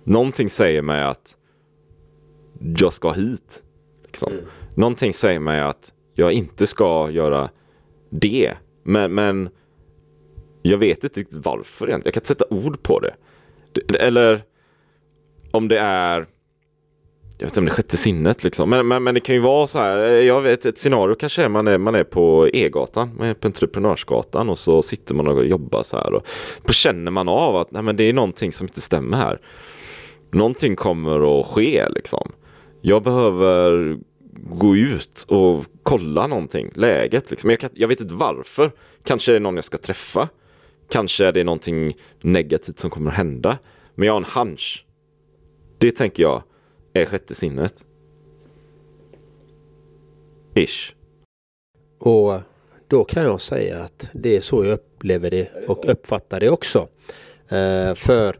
Någonting 0.04 0.50
säger 0.50 0.82
mig 0.82 1.02
att 1.02 1.36
jag 2.76 2.92
ska 2.92 3.10
hit. 3.10 3.62
Liksom. 4.04 4.32
Mm. 4.32 4.44
Någonting 4.74 5.12
säger 5.12 5.40
mig 5.40 5.60
att 5.60 5.92
jag 6.14 6.32
inte 6.32 6.66
ska 6.66 7.10
göra 7.10 7.50
det. 8.10 8.52
Men, 8.82 9.14
men 9.14 9.48
jag 10.62 10.78
vet 10.78 11.04
inte 11.04 11.20
riktigt 11.20 11.46
varför 11.46 11.86
egentligen. 11.88 12.02
Jag 12.04 12.14
kan 12.14 12.20
inte 12.20 12.28
sätta 12.28 12.54
ord 12.54 12.82
på 12.82 13.00
det. 13.00 13.14
Eller 13.98 14.42
om 15.50 15.68
det 15.68 15.78
är 15.78 16.26
jag 17.38 17.46
vet 17.46 17.52
inte 17.52 17.60
om 17.60 17.64
det 17.64 17.70
är 17.70 17.74
sjätte 17.74 17.96
sinnet 17.96 18.44
liksom. 18.44 18.70
Men, 18.70 18.88
men, 18.88 19.02
men 19.02 19.14
det 19.14 19.20
kan 19.20 19.34
ju 19.34 19.40
vara 19.40 19.66
så 19.66 19.78
här. 19.78 19.98
Eh, 19.98 20.14
jag 20.14 20.40
vet 20.40 20.66
ett 20.66 20.78
scenario 20.78 21.14
kanske 21.14 21.42
är 21.42 21.48
man 21.48 21.68
är, 21.68 21.78
man 21.78 21.94
är 21.94 22.04
på 22.04 22.48
E-gatan. 22.52 23.10
Man 23.18 23.28
är 23.28 23.34
på 23.34 23.46
Entreprenörsgatan 23.46 24.50
och 24.50 24.58
så 24.58 24.82
sitter 24.82 25.14
man 25.14 25.28
och 25.28 25.46
jobbar 25.46 25.82
så 25.82 25.96
här. 25.96 26.14
Och 26.14 26.26
då 26.66 26.72
känner 26.72 27.10
man 27.10 27.28
av 27.28 27.56
att 27.56 27.70
nej, 27.70 27.82
men 27.82 27.96
det 27.96 28.04
är 28.04 28.12
någonting 28.12 28.52
som 28.52 28.64
inte 28.64 28.80
stämmer 28.80 29.16
här. 29.16 29.40
Någonting 30.30 30.76
kommer 30.76 31.40
att 31.40 31.46
ske 31.46 31.88
liksom. 31.88 32.32
Jag 32.80 33.02
behöver 33.02 33.98
gå 34.50 34.76
ut 34.76 35.24
och 35.28 35.64
kolla 35.82 36.26
någonting, 36.26 36.70
läget 36.74 37.30
liksom. 37.30 37.50
Jag, 37.50 37.60
kan, 37.60 37.70
jag 37.72 37.88
vet 37.88 38.00
inte 38.00 38.14
varför. 38.14 38.72
Kanske 39.04 39.32
är 39.32 39.34
det 39.34 39.40
någon 39.40 39.56
jag 39.56 39.64
ska 39.64 39.78
träffa. 39.78 40.28
Kanske 40.90 41.26
är 41.26 41.32
det 41.32 41.44
någonting 41.44 41.96
negativt 42.20 42.78
som 42.78 42.90
kommer 42.90 43.10
att 43.10 43.16
hända. 43.16 43.58
Men 43.94 44.06
jag 44.06 44.12
har 44.12 44.20
en 44.20 44.48
hunch. 44.48 44.84
Det 45.78 45.90
tänker 45.90 46.22
jag 46.22 46.42
är 46.94 47.04
sjätte 47.04 47.34
sinnet. 47.34 47.74
Ish. 50.54 50.92
Och 51.98 52.40
då 52.88 53.04
kan 53.04 53.22
jag 53.22 53.40
säga 53.40 53.78
att 53.78 54.08
det 54.12 54.36
är 54.36 54.40
så 54.40 54.64
jag 54.64 54.72
upplever 54.72 55.30
det 55.30 55.48
och 55.66 55.88
uppfattar 55.88 56.40
det 56.40 56.50
också. 56.50 56.88
Uh, 57.52 57.94
för 57.94 58.36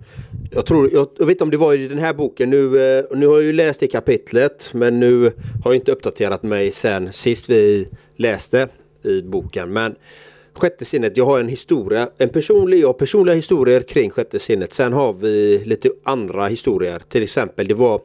jag 0.51 0.67
tror, 0.67 0.91
jag, 0.93 1.09
jag, 1.19 1.27
vet 1.27 1.35
inte 1.35 1.45
om 1.45 1.51
det 1.51 1.57
var 1.57 1.75
i 1.75 1.89
den 1.89 1.99
här 1.99 2.15
boken 2.15 2.51
nu, 2.51 2.67
uh, 2.67 3.05
nu 3.17 3.27
har 3.27 3.35
jag 3.35 3.43
ju 3.43 3.53
läst 3.53 3.81
det 3.81 3.87
kapitlet 3.87 4.71
men 4.75 5.01
nu 5.01 5.23
har 5.65 5.73
jag 5.73 5.75
inte 5.75 5.93
uppdaterat 5.93 6.43
mig 6.43 6.73
sen 6.73 7.13
sist 7.13 7.51
vi 7.51 7.89
läste 8.17 8.69
i 9.03 9.23
boken. 9.23 9.73
Men 9.73 9.95
sjätte 10.53 10.85
sinnet, 10.85 11.17
jag 11.17 11.27
har 11.27 11.41
en 11.41 11.49
historia, 11.49 12.09
en 12.19 12.29
personlig, 12.29 12.81
jag 12.81 12.89
har 12.89 12.93
personliga 12.93 13.35
historier 13.35 13.81
kring 13.81 14.11
sjätte 14.11 14.39
sinnet. 14.39 14.73
Sen 14.73 14.93
har 14.93 15.13
vi 15.13 15.63
lite 15.65 15.89
andra 16.03 16.47
historier. 16.47 17.03
Till 17.09 17.23
exempel 17.23 17.69
det 17.69 17.75
var, 17.75 18.01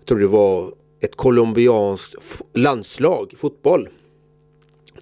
jag 0.00 0.06
tror 0.06 0.18
det 0.18 0.26
var 0.26 0.74
ett 1.00 1.16
colombianskt 1.16 2.14
landslag, 2.52 3.34
fotboll. 3.36 3.88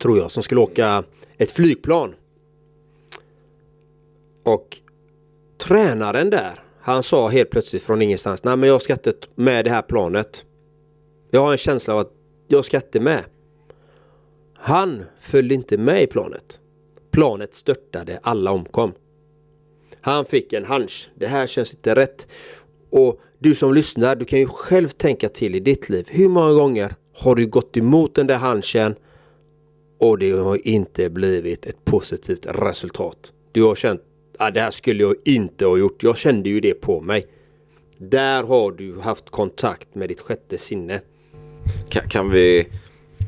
Tror 0.00 0.18
jag, 0.18 0.30
som 0.30 0.42
skulle 0.42 0.60
åka 0.60 1.04
ett 1.36 1.50
flygplan. 1.50 2.14
Och 4.42 4.78
tränaren 5.58 6.30
där, 6.30 6.60
han 6.80 7.02
sa 7.02 7.28
helt 7.28 7.50
plötsligt 7.50 7.82
från 7.82 8.02
ingenstans, 8.02 8.44
nej 8.44 8.56
men 8.56 8.68
jag 8.68 8.82
ska 8.82 8.92
inte 8.92 9.12
med 9.34 9.64
det 9.64 9.70
här 9.70 9.82
planet. 9.82 10.44
Jag 11.30 11.40
har 11.40 11.52
en 11.52 11.58
känsla 11.58 11.94
av 11.94 12.00
att 12.00 12.12
jag 12.48 12.64
ska 12.64 12.76
inte 12.76 13.00
med. 13.00 13.24
Han 14.54 15.04
följde 15.20 15.54
inte 15.54 15.76
med 15.76 16.02
i 16.02 16.06
planet. 16.06 16.60
Planet 17.10 17.54
störtade, 17.54 18.20
alla 18.22 18.50
omkom. 18.50 18.92
Han 20.00 20.24
fick 20.24 20.52
en 20.52 20.64
hunch. 20.64 21.10
Det 21.14 21.26
här 21.26 21.46
känns 21.46 21.74
inte 21.74 21.94
rätt. 21.94 22.26
Och 22.90 23.20
du 23.38 23.54
som 23.54 23.74
lyssnar, 23.74 24.16
du 24.16 24.24
kan 24.24 24.38
ju 24.38 24.46
själv 24.46 24.88
tänka 24.88 25.28
till 25.28 25.54
i 25.54 25.60
ditt 25.60 25.88
liv. 25.88 26.06
Hur 26.10 26.28
många 26.28 26.52
gånger 26.52 26.94
har 27.14 27.34
du 27.34 27.46
gått 27.46 27.76
emot 27.76 28.14
den 28.14 28.26
där 28.26 28.36
hanchen 28.36 28.94
och 29.98 30.18
det 30.18 30.30
har 30.30 30.68
inte 30.68 31.10
blivit 31.10 31.66
ett 31.66 31.84
positivt 31.84 32.46
resultat? 32.46 33.32
Du 33.52 33.62
har 33.62 33.74
känt 33.74 34.00
att 34.38 34.54
det 34.54 34.60
här 34.60 34.70
skulle 34.70 35.02
jag 35.02 35.14
inte 35.24 35.66
ha 35.66 35.78
gjort. 35.78 36.02
Jag 36.02 36.18
kände 36.18 36.48
ju 36.48 36.60
det 36.60 36.74
på 36.74 37.00
mig. 37.00 37.26
Där 37.98 38.42
har 38.42 38.72
du 38.72 39.00
haft 39.00 39.30
kontakt 39.30 39.94
med 39.94 40.08
ditt 40.08 40.20
sjätte 40.20 40.58
sinne. 40.58 41.00
Kan, 41.88 42.08
kan 42.08 42.30
vi, 42.30 42.68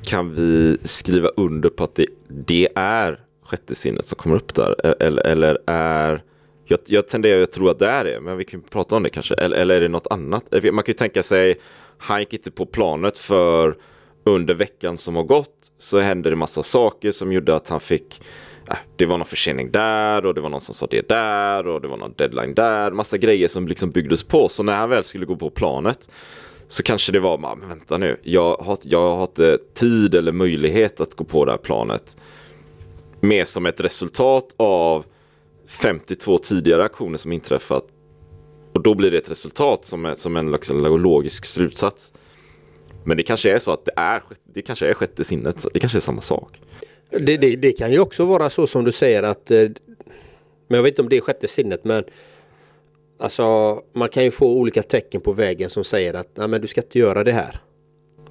kan 0.05 0.35
vi 0.35 0.79
skriva 0.83 1.29
under 1.29 1.69
på 1.69 1.85
att 1.85 1.95
det, 1.95 2.07
det 2.29 2.69
är 2.75 3.21
sjätte 3.43 3.75
sinnet 3.75 4.07
som 4.07 4.17
kommer 4.17 4.37
upp 4.37 4.55
där? 4.55 4.87
E-, 4.87 4.95
eller, 5.00 5.26
eller 5.26 5.59
är... 5.67 6.23
Jag, 6.71 6.81
jag 6.87 7.09
tenderar 7.09 7.43
att 7.43 7.53
tro 7.53 7.69
att 7.69 7.79
det 7.79 7.89
är 7.89 8.05
det, 8.05 8.21
men 8.21 8.37
vi 8.37 8.45
kan 8.45 8.62
prata 8.62 8.97
om 8.97 9.03
det 9.03 9.11
kanske. 9.11 9.35
Eller, 9.35 9.57
eller 9.57 9.77
är 9.77 9.81
det 9.81 9.89
något 9.89 10.07
annat? 10.11 10.45
Man 10.53 10.62
kan 10.62 10.85
ju 10.87 10.93
tänka 10.93 11.23
sig, 11.23 11.61
han 11.99 12.21
gick 12.21 12.33
inte 12.33 12.50
på 12.50 12.67
planet 12.67 13.19
för 13.19 13.77
under 14.25 14.55
veckan 14.55 14.99
som 14.99 15.17
har 15.17 15.23
gått 15.23 15.73
så 15.79 15.99
hände 15.99 16.31
det 16.31 16.37
massa 16.37 16.62
saker 16.62 17.12
som 17.12 17.33
gjorde 17.33 17.55
att 17.55 17.69
han 17.69 17.81
fick 17.81 18.23
äh, 18.69 18.77
det 18.97 19.07
var 19.07 19.19
någon 19.19 19.27
försening 19.27 19.71
där 19.71 20.27
och 20.27 20.35
det 20.35 20.41
var 20.41 20.49
någon 20.49 20.61
som 20.61 20.75
sa 20.75 20.87
det 20.87 21.09
där 21.09 21.67
och 21.67 21.81
det 21.81 21.89
var 21.89 21.97
någon 21.97 22.15
deadline 22.17 22.55
där. 22.55 22.91
Massa 22.91 23.19
grejer 23.19 23.49
som 23.49 23.69
liksom 23.69 23.91
byggdes 23.91 24.23
på. 24.23 24.49
Så 24.49 24.62
när 24.62 24.77
han 24.77 24.91
väl 24.91 25.05
skulle 25.05 25.27
gå 25.27 25.37
på 25.37 25.50
planet 25.50 26.11
så 26.69 26.83
kanske 26.83 27.12
det 27.12 27.21
var, 27.21 27.39
men 27.39 27.69
vänta 27.69 27.99
nu, 27.99 28.17
jag 28.23 28.57
har, 28.57 28.79
jag 28.83 29.17
har 29.17 29.23
inte 29.23 29.59
tid 29.75 30.15
eller 30.15 30.33
möjlighet 30.33 31.00
att 31.00 31.15
gå 31.15 31.25
på 31.25 31.45
det 31.45 31.50
här 31.50 31.59
planet 31.59 32.17
mer 33.21 33.45
som 33.45 33.67
ett 33.67 33.81
resultat 33.81 34.55
av 34.57 35.05
52 35.71 36.39
tidigare 36.39 36.85
aktioner 36.85 37.19
som 37.19 37.33
inträffat. 37.33 37.85
Och 38.73 38.83
då 38.83 38.95
blir 38.95 39.11
det 39.11 39.19
ett 39.19 39.31
resultat 39.31 39.85
som, 39.85 40.07
är, 40.07 40.15
som 40.15 40.37
en 40.37 40.53
liksom 40.53 41.03
logisk 41.03 41.45
slutsats. 41.45 42.12
Men 43.05 43.17
det 43.17 43.23
kanske 43.23 43.55
är 43.55 43.59
så 43.59 43.71
att 43.71 43.85
det 43.85 43.93
är, 43.97 44.23
det 44.55 44.62
kanske 44.62 44.87
är 44.87 44.95
sjätte 44.95 45.25
sinnet. 45.25 45.67
Det 45.73 45.81
kanske 45.81 45.99
är 45.99 46.00
samma 46.00 46.21
sak. 46.21 46.61
Det, 47.11 47.37
det, 47.37 47.57
det 47.57 47.73
kan 47.73 47.93
ju 47.93 48.00
också 48.00 48.25
vara 48.25 48.50
så 48.50 48.67
som 48.67 48.85
du 48.85 48.93
säger 48.93 49.23
att 49.23 49.50
eh, 49.50 49.69
Men 50.69 50.77
jag 50.77 50.83
vet 50.83 50.93
inte 50.93 51.03
om 51.03 51.09
det 51.09 51.17
är 51.17 51.21
sjätte 51.21 51.49
sinnet 51.49 51.85
men 51.85 52.05
Alltså 53.19 53.79
man 53.93 54.09
kan 54.09 54.25
ju 54.25 54.31
få 54.31 54.55
olika 54.55 54.83
tecken 54.83 55.21
på 55.21 55.33
vägen 55.33 55.71
som 55.71 55.85
säger 55.85 56.15
att 56.15 56.37
Nej, 56.37 56.49
men 56.49 56.61
du 56.61 56.67
ska 56.67 56.81
inte 56.81 56.99
göra 56.99 57.25
det 57.25 57.33
här. 57.33 57.61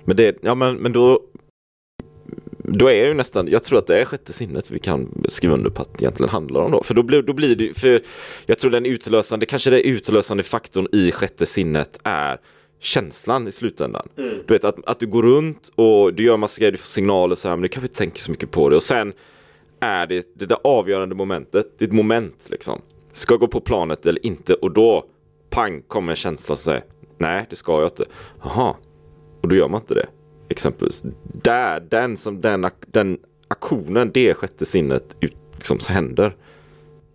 Men, 0.03 0.17
det, 0.17 0.37
ja, 0.41 0.55
men, 0.55 0.75
men 0.75 0.93
då 0.93 1.21
då 2.71 2.89
är 2.89 3.05
ju 3.05 3.13
nästan, 3.13 3.47
jag 3.47 3.63
tror 3.63 3.79
att 3.79 3.87
det 3.87 4.01
är 4.01 4.05
sjätte 4.05 4.33
sinnet 4.33 4.71
vi 4.71 4.79
kan 4.79 5.23
skriva 5.29 5.53
under 5.53 5.69
på 5.69 5.81
att 5.81 5.97
det 5.97 6.03
egentligen 6.03 6.29
handlar 6.29 6.61
om 6.61 6.71
då. 6.71 6.83
För 6.83 6.93
då 6.93 7.03
blir, 7.03 7.21
då 7.21 7.33
blir 7.33 7.55
det, 7.55 7.79
för 7.79 8.01
jag 8.45 8.59
tror 8.59 8.71
den 8.71 8.85
utlösande, 8.85 9.45
kanske 9.45 9.69
det 9.69 9.87
utlösande 9.87 10.43
faktorn 10.43 10.87
i 10.91 11.11
sjätte 11.11 11.45
sinnet 11.45 11.99
är 12.03 12.39
känslan 12.79 13.47
i 13.47 13.51
slutändan. 13.51 14.07
Mm. 14.17 14.33
Du 14.47 14.53
vet 14.53 14.63
att, 14.63 14.85
att 14.85 14.99
du 14.99 15.07
går 15.07 15.23
runt 15.23 15.71
och 15.75 16.13
du 16.13 16.23
gör 16.23 16.37
massa 16.37 16.59
grejer, 16.59 16.71
du 16.71 16.77
får 16.77 16.87
signaler 16.87 17.35
så 17.35 17.49
här, 17.49 17.55
men 17.55 17.61
du 17.61 17.67
kanske 17.67 17.85
inte 17.85 17.97
tänker 17.97 18.19
så 18.19 18.31
mycket 18.31 18.51
på 18.51 18.69
det. 18.69 18.75
Och 18.75 18.83
sen 18.83 19.13
är 19.79 20.07
det 20.07 20.27
det 20.33 20.45
där 20.45 20.57
avgörande 20.63 21.15
momentet, 21.15 21.81
ett 21.81 21.91
moment 21.91 22.45
liksom. 22.49 22.81
Ska 23.13 23.33
jag 23.33 23.39
gå 23.39 23.47
på 23.47 23.61
planet 23.61 24.05
eller 24.05 24.25
inte? 24.25 24.53
Och 24.53 24.71
då, 24.71 25.05
pang, 25.49 25.81
kommer 25.81 26.11
en 26.11 26.15
känsla 26.15 26.55
som 26.55 26.63
säger, 26.63 26.83
nej 27.17 27.45
det 27.49 27.55
ska 27.55 27.71
jag 27.71 27.85
inte. 27.85 28.05
Jaha, 28.43 28.75
och 29.41 29.47
då 29.47 29.55
gör 29.55 29.67
man 29.67 29.81
inte 29.81 29.93
det 29.93 30.07
exempelvis. 30.49 31.03
Där, 31.23 31.79
den 31.79 32.17
som 32.17 32.41
den, 32.41 32.69
den 32.87 33.19
aktionen, 33.47 34.11
det 34.13 34.33
sjätte 34.33 34.65
sinnet 34.65 35.15
liksom 35.55 35.77
händer. 35.87 36.35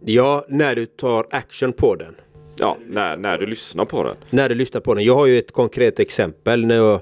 Ja, 0.00 0.44
när 0.48 0.76
du 0.76 0.86
tar 0.86 1.26
action 1.30 1.72
på 1.72 1.96
den. 1.96 2.14
Ja, 2.56 2.78
när, 2.86 3.16
när 3.16 3.38
du 3.38 3.46
lyssnar 3.46 3.84
på 3.84 4.02
den. 4.02 4.16
När 4.30 4.48
du 4.48 4.54
lyssnar 4.54 4.80
på 4.80 4.94
den. 4.94 5.04
Jag 5.04 5.14
har 5.14 5.26
ju 5.26 5.38
ett 5.38 5.52
konkret 5.52 6.00
exempel 6.00 6.66
när 6.66 6.74
jag 6.74 7.00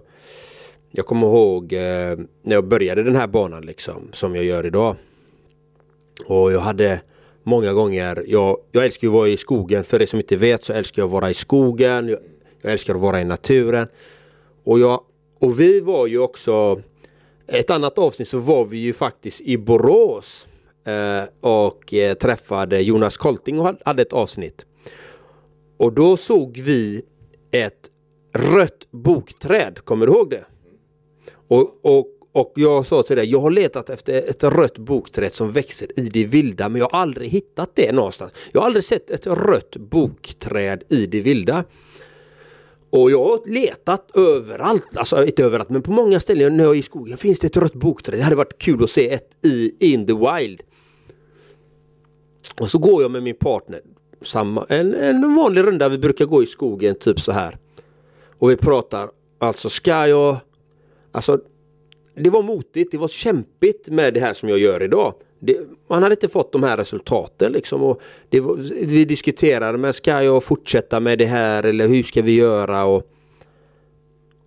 Jag 0.90 1.06
kommer 1.06 1.26
ihåg 1.26 1.72
eh, 1.72 2.18
när 2.42 2.54
jag 2.54 2.64
började 2.64 3.02
den 3.02 3.16
här 3.16 3.26
banan 3.26 3.66
liksom 3.66 4.08
som 4.12 4.36
jag 4.36 4.44
gör 4.44 4.66
idag. 4.66 4.96
Och 6.26 6.52
jag 6.52 6.60
hade 6.60 7.00
många 7.42 7.72
gånger, 7.72 8.24
jag, 8.26 8.56
jag 8.72 8.84
älskar 8.84 9.08
att 9.08 9.14
vara 9.14 9.28
i 9.28 9.36
skogen. 9.36 9.84
För 9.84 10.02
er 10.02 10.06
som 10.06 10.18
inte 10.18 10.36
vet 10.36 10.64
så 10.64 10.72
älskar 10.72 11.02
jag 11.02 11.06
att 11.06 11.12
vara 11.12 11.30
i 11.30 11.34
skogen. 11.34 12.08
Jag, 12.08 12.18
jag 12.62 12.72
älskar 12.72 12.94
att 12.94 13.00
vara 13.00 13.20
i 13.20 13.24
naturen. 13.24 13.86
Och 14.64 14.78
jag 14.78 15.00
och 15.42 15.60
vi 15.60 15.80
var 15.80 16.06
ju 16.06 16.18
också 16.18 16.82
ett 17.46 17.70
annat 17.70 17.98
avsnitt 17.98 18.28
så 18.28 18.38
var 18.38 18.64
vi 18.64 18.78
ju 18.78 18.92
faktiskt 18.92 19.40
i 19.40 19.58
Borås 19.58 20.46
eh, 20.84 21.22
och 21.40 21.94
eh, 21.94 22.14
träffade 22.14 22.80
Jonas 22.80 23.16
Kolting 23.16 23.60
och 23.60 23.74
hade 23.84 24.02
ett 24.02 24.12
avsnitt. 24.12 24.66
Och 25.76 25.92
då 25.92 26.16
såg 26.16 26.58
vi 26.58 27.02
ett 27.50 27.90
rött 28.34 28.90
bokträd, 28.90 29.78
kommer 29.84 30.06
du 30.06 30.12
ihåg 30.12 30.30
det? 30.30 30.44
Och, 31.48 31.80
och, 31.82 32.06
och 32.32 32.52
jag 32.56 32.86
sa 32.86 33.02
till 33.02 33.16
dig, 33.16 33.30
jag 33.30 33.40
har 33.40 33.50
letat 33.50 33.90
efter 33.90 34.28
ett 34.28 34.44
rött 34.44 34.78
bokträd 34.78 35.32
som 35.32 35.52
växer 35.52 36.00
i 36.00 36.08
det 36.08 36.24
vilda 36.24 36.68
men 36.68 36.78
jag 36.78 36.88
har 36.90 37.00
aldrig 37.00 37.28
hittat 37.28 37.70
det 37.74 37.92
någonstans. 37.92 38.32
Jag 38.52 38.60
har 38.60 38.66
aldrig 38.66 38.84
sett 38.84 39.10
ett 39.10 39.26
rött 39.26 39.76
bokträd 39.76 40.82
i 40.88 41.06
det 41.06 41.20
vilda. 41.20 41.64
Och 42.92 43.10
jag 43.10 43.24
har 43.24 43.40
letat 43.46 44.16
överallt, 44.16 44.96
alltså 44.96 45.24
inte 45.24 45.44
överallt 45.44 45.68
men 45.68 45.82
på 45.82 45.92
många 45.92 46.20
ställen 46.20 46.56
när 46.56 46.64
jag 46.64 46.74
är 46.74 46.78
i 46.78 46.82
skogen 46.82 47.18
finns 47.18 47.40
det 47.40 47.46
ett 47.46 47.56
rött 47.56 47.74
bokträd. 47.74 48.18
Det 48.18 48.22
hade 48.22 48.36
varit 48.36 48.58
kul 48.58 48.84
att 48.84 48.90
se 48.90 49.10
ett 49.10 49.30
i 49.42 49.92
In 49.92 50.06
the 50.06 50.12
Wild. 50.12 50.62
Och 52.60 52.70
så 52.70 52.78
går 52.78 53.02
jag 53.02 53.10
med 53.10 53.22
min 53.22 53.36
partner, 53.36 53.80
samma, 54.22 54.66
en, 54.68 54.94
en 54.94 55.34
vanlig 55.34 55.62
runda 55.62 55.88
vi 55.88 55.98
brukar 55.98 56.24
gå 56.24 56.42
i 56.42 56.46
skogen 56.46 56.94
typ 56.94 57.20
så 57.20 57.32
här. 57.32 57.58
Och 58.38 58.50
vi 58.50 58.56
pratar, 58.56 59.10
alltså 59.38 59.68
ska 59.68 60.06
jag, 60.06 60.36
alltså 61.12 61.40
det 62.14 62.30
var 62.30 62.42
motigt, 62.42 62.90
det 62.90 62.98
var 62.98 63.08
kämpigt 63.08 63.88
med 63.88 64.14
det 64.14 64.20
här 64.20 64.34
som 64.34 64.48
jag 64.48 64.58
gör 64.58 64.82
idag 64.82 65.14
det, 65.44 65.58
man 65.88 66.02
hade 66.02 66.12
inte 66.12 66.28
fått 66.28 66.52
de 66.52 66.62
här 66.62 66.76
resultaten 66.76 67.52
liksom. 67.52 67.82
Och 67.82 68.00
det, 68.28 68.40
vi 68.82 69.04
diskuterade, 69.04 69.78
men 69.78 69.92
ska 69.92 70.22
jag 70.22 70.44
fortsätta 70.44 71.00
med 71.00 71.18
det 71.18 71.26
här 71.26 71.62
eller 71.62 71.88
hur 71.88 72.02
ska 72.02 72.22
vi 72.22 72.34
göra? 72.34 72.84
Och, 72.84 73.10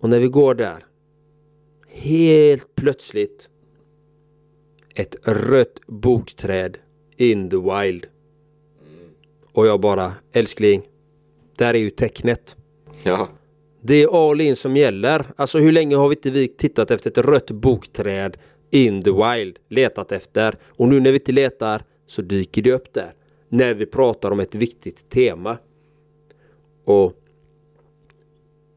och 0.00 0.10
när 0.10 0.18
vi 0.18 0.28
går 0.28 0.54
där, 0.54 0.86
helt 1.88 2.74
plötsligt 2.74 3.48
ett 4.94 5.16
rött 5.22 5.80
bokträd 5.86 6.78
in 7.16 7.50
the 7.50 7.56
wild. 7.56 8.06
Och 9.52 9.66
jag 9.66 9.80
bara, 9.80 10.12
älskling, 10.32 10.82
där 11.56 11.74
är 11.74 11.78
ju 11.78 11.90
tecknet. 11.90 12.56
Ja. 13.02 13.28
Det 13.80 14.02
är 14.02 14.30
all 14.30 14.40
in 14.40 14.56
som 14.56 14.76
gäller. 14.76 15.26
Alltså 15.36 15.58
hur 15.58 15.72
länge 15.72 15.96
har 15.96 16.08
vi 16.08 16.14
inte 16.14 16.30
vi 16.30 16.48
tittat 16.48 16.90
efter 16.90 17.10
ett 17.10 17.18
rött 17.18 17.50
bokträd 17.50 18.36
in 18.70 19.02
the 19.02 19.10
wild 19.10 19.58
letat 19.68 20.12
efter. 20.12 20.54
Och 20.66 20.88
nu 20.88 21.00
när 21.00 21.10
vi 21.10 21.18
inte 21.18 21.32
letar 21.32 21.84
så 22.06 22.22
dyker 22.22 22.62
det 22.62 22.72
upp 22.72 22.92
där. 22.92 23.14
När 23.48 23.74
vi 23.74 23.86
pratar 23.86 24.30
om 24.30 24.40
ett 24.40 24.54
viktigt 24.54 25.08
tema. 25.10 25.58
Och, 26.84 27.12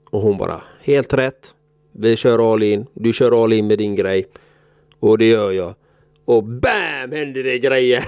och 0.10 0.22
hon 0.22 0.38
bara, 0.38 0.62
helt 0.82 1.14
rätt. 1.14 1.56
Vi 1.92 2.16
kör 2.16 2.54
all 2.54 2.64
in. 2.64 2.86
Du 2.94 3.14
kör 3.14 3.44
all 3.44 3.54
in 3.54 3.68
med 3.68 3.78
din 3.78 3.96
grej. 3.96 4.26
Och 5.00 5.18
det 5.18 5.26
gör 5.26 5.52
jag. 5.52 5.76
Och 6.26 6.44
BAM 6.44 7.12
händer 7.12 7.44
det 7.44 7.60
grejer! 7.60 8.06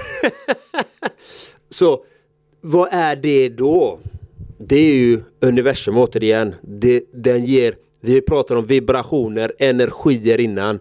Så 1.70 2.04
vad 2.62 2.90
är 2.92 3.16
det 3.16 3.50
då? 3.50 4.00
Det 4.58 4.76
är 4.76 4.94
ju 4.96 5.22
universum 5.40 5.98
återigen. 5.98 6.56
Det, 6.62 7.04
den 7.12 7.46
ger, 7.46 7.76
vi 8.00 8.22
pratar 8.22 8.56
om 8.56 8.66
vibrationer, 8.66 9.54
energier 9.60 10.40
innan. 10.40 10.80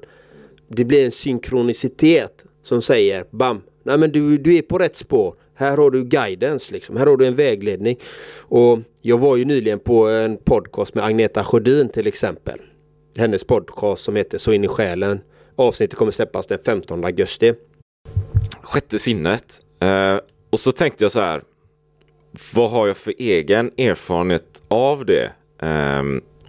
Det 0.73 0.85
blir 0.85 1.05
en 1.05 1.11
synkronicitet 1.11 2.45
som 2.63 2.83
säger 2.83 3.25
bam, 3.31 3.63
nej 3.83 3.99
men 3.99 4.13
du, 4.13 4.39
du 4.39 4.57
är 4.57 4.63
på 4.63 4.79
rätt 4.79 4.97
spår. 4.97 5.35
Här 5.55 5.77
har 5.77 5.91
du 5.91 6.05
guidance 6.05 6.73
liksom, 6.73 6.97
här 6.97 7.07
har 7.07 7.17
du 7.17 7.27
en 7.27 7.37
vägledning. 7.37 7.97
Och 8.39 8.79
jag 9.03 9.19
var 9.19 9.37
ju 9.37 9.45
nyligen 9.45 9.79
på 9.79 10.09
en 10.09 10.37
podcast 10.37 10.95
med 10.95 11.05
Agneta 11.05 11.45
Sjödin 11.45 11.89
till 11.89 12.07
exempel. 12.07 12.61
Hennes 13.17 13.45
podcast 13.45 14.05
som 14.05 14.17
heter 14.17 14.39
Så 14.39 14.53
in 14.53 14.65
i 14.65 14.69
själen. 14.69 15.21
Avsnittet 15.57 15.99
kommer 15.99 16.13
släppas 16.13 16.47
den 16.47 16.59
15 16.65 17.05
augusti. 17.05 17.55
Sjätte 18.63 18.99
sinnet. 18.99 19.61
Eh, 19.81 20.17
och 20.51 20.61
så 20.61 20.73
tänkte 20.73 21.05
jag 21.05 21.13
så 21.13 21.21
här. 21.21 21.43
Vad 22.55 22.71
har 22.71 22.87
jag 22.87 22.97
för 22.97 23.15
egen 23.19 23.71
erfarenhet 23.77 24.63
av 24.69 25.05
det? 25.07 25.33
Eh, 25.63 26.03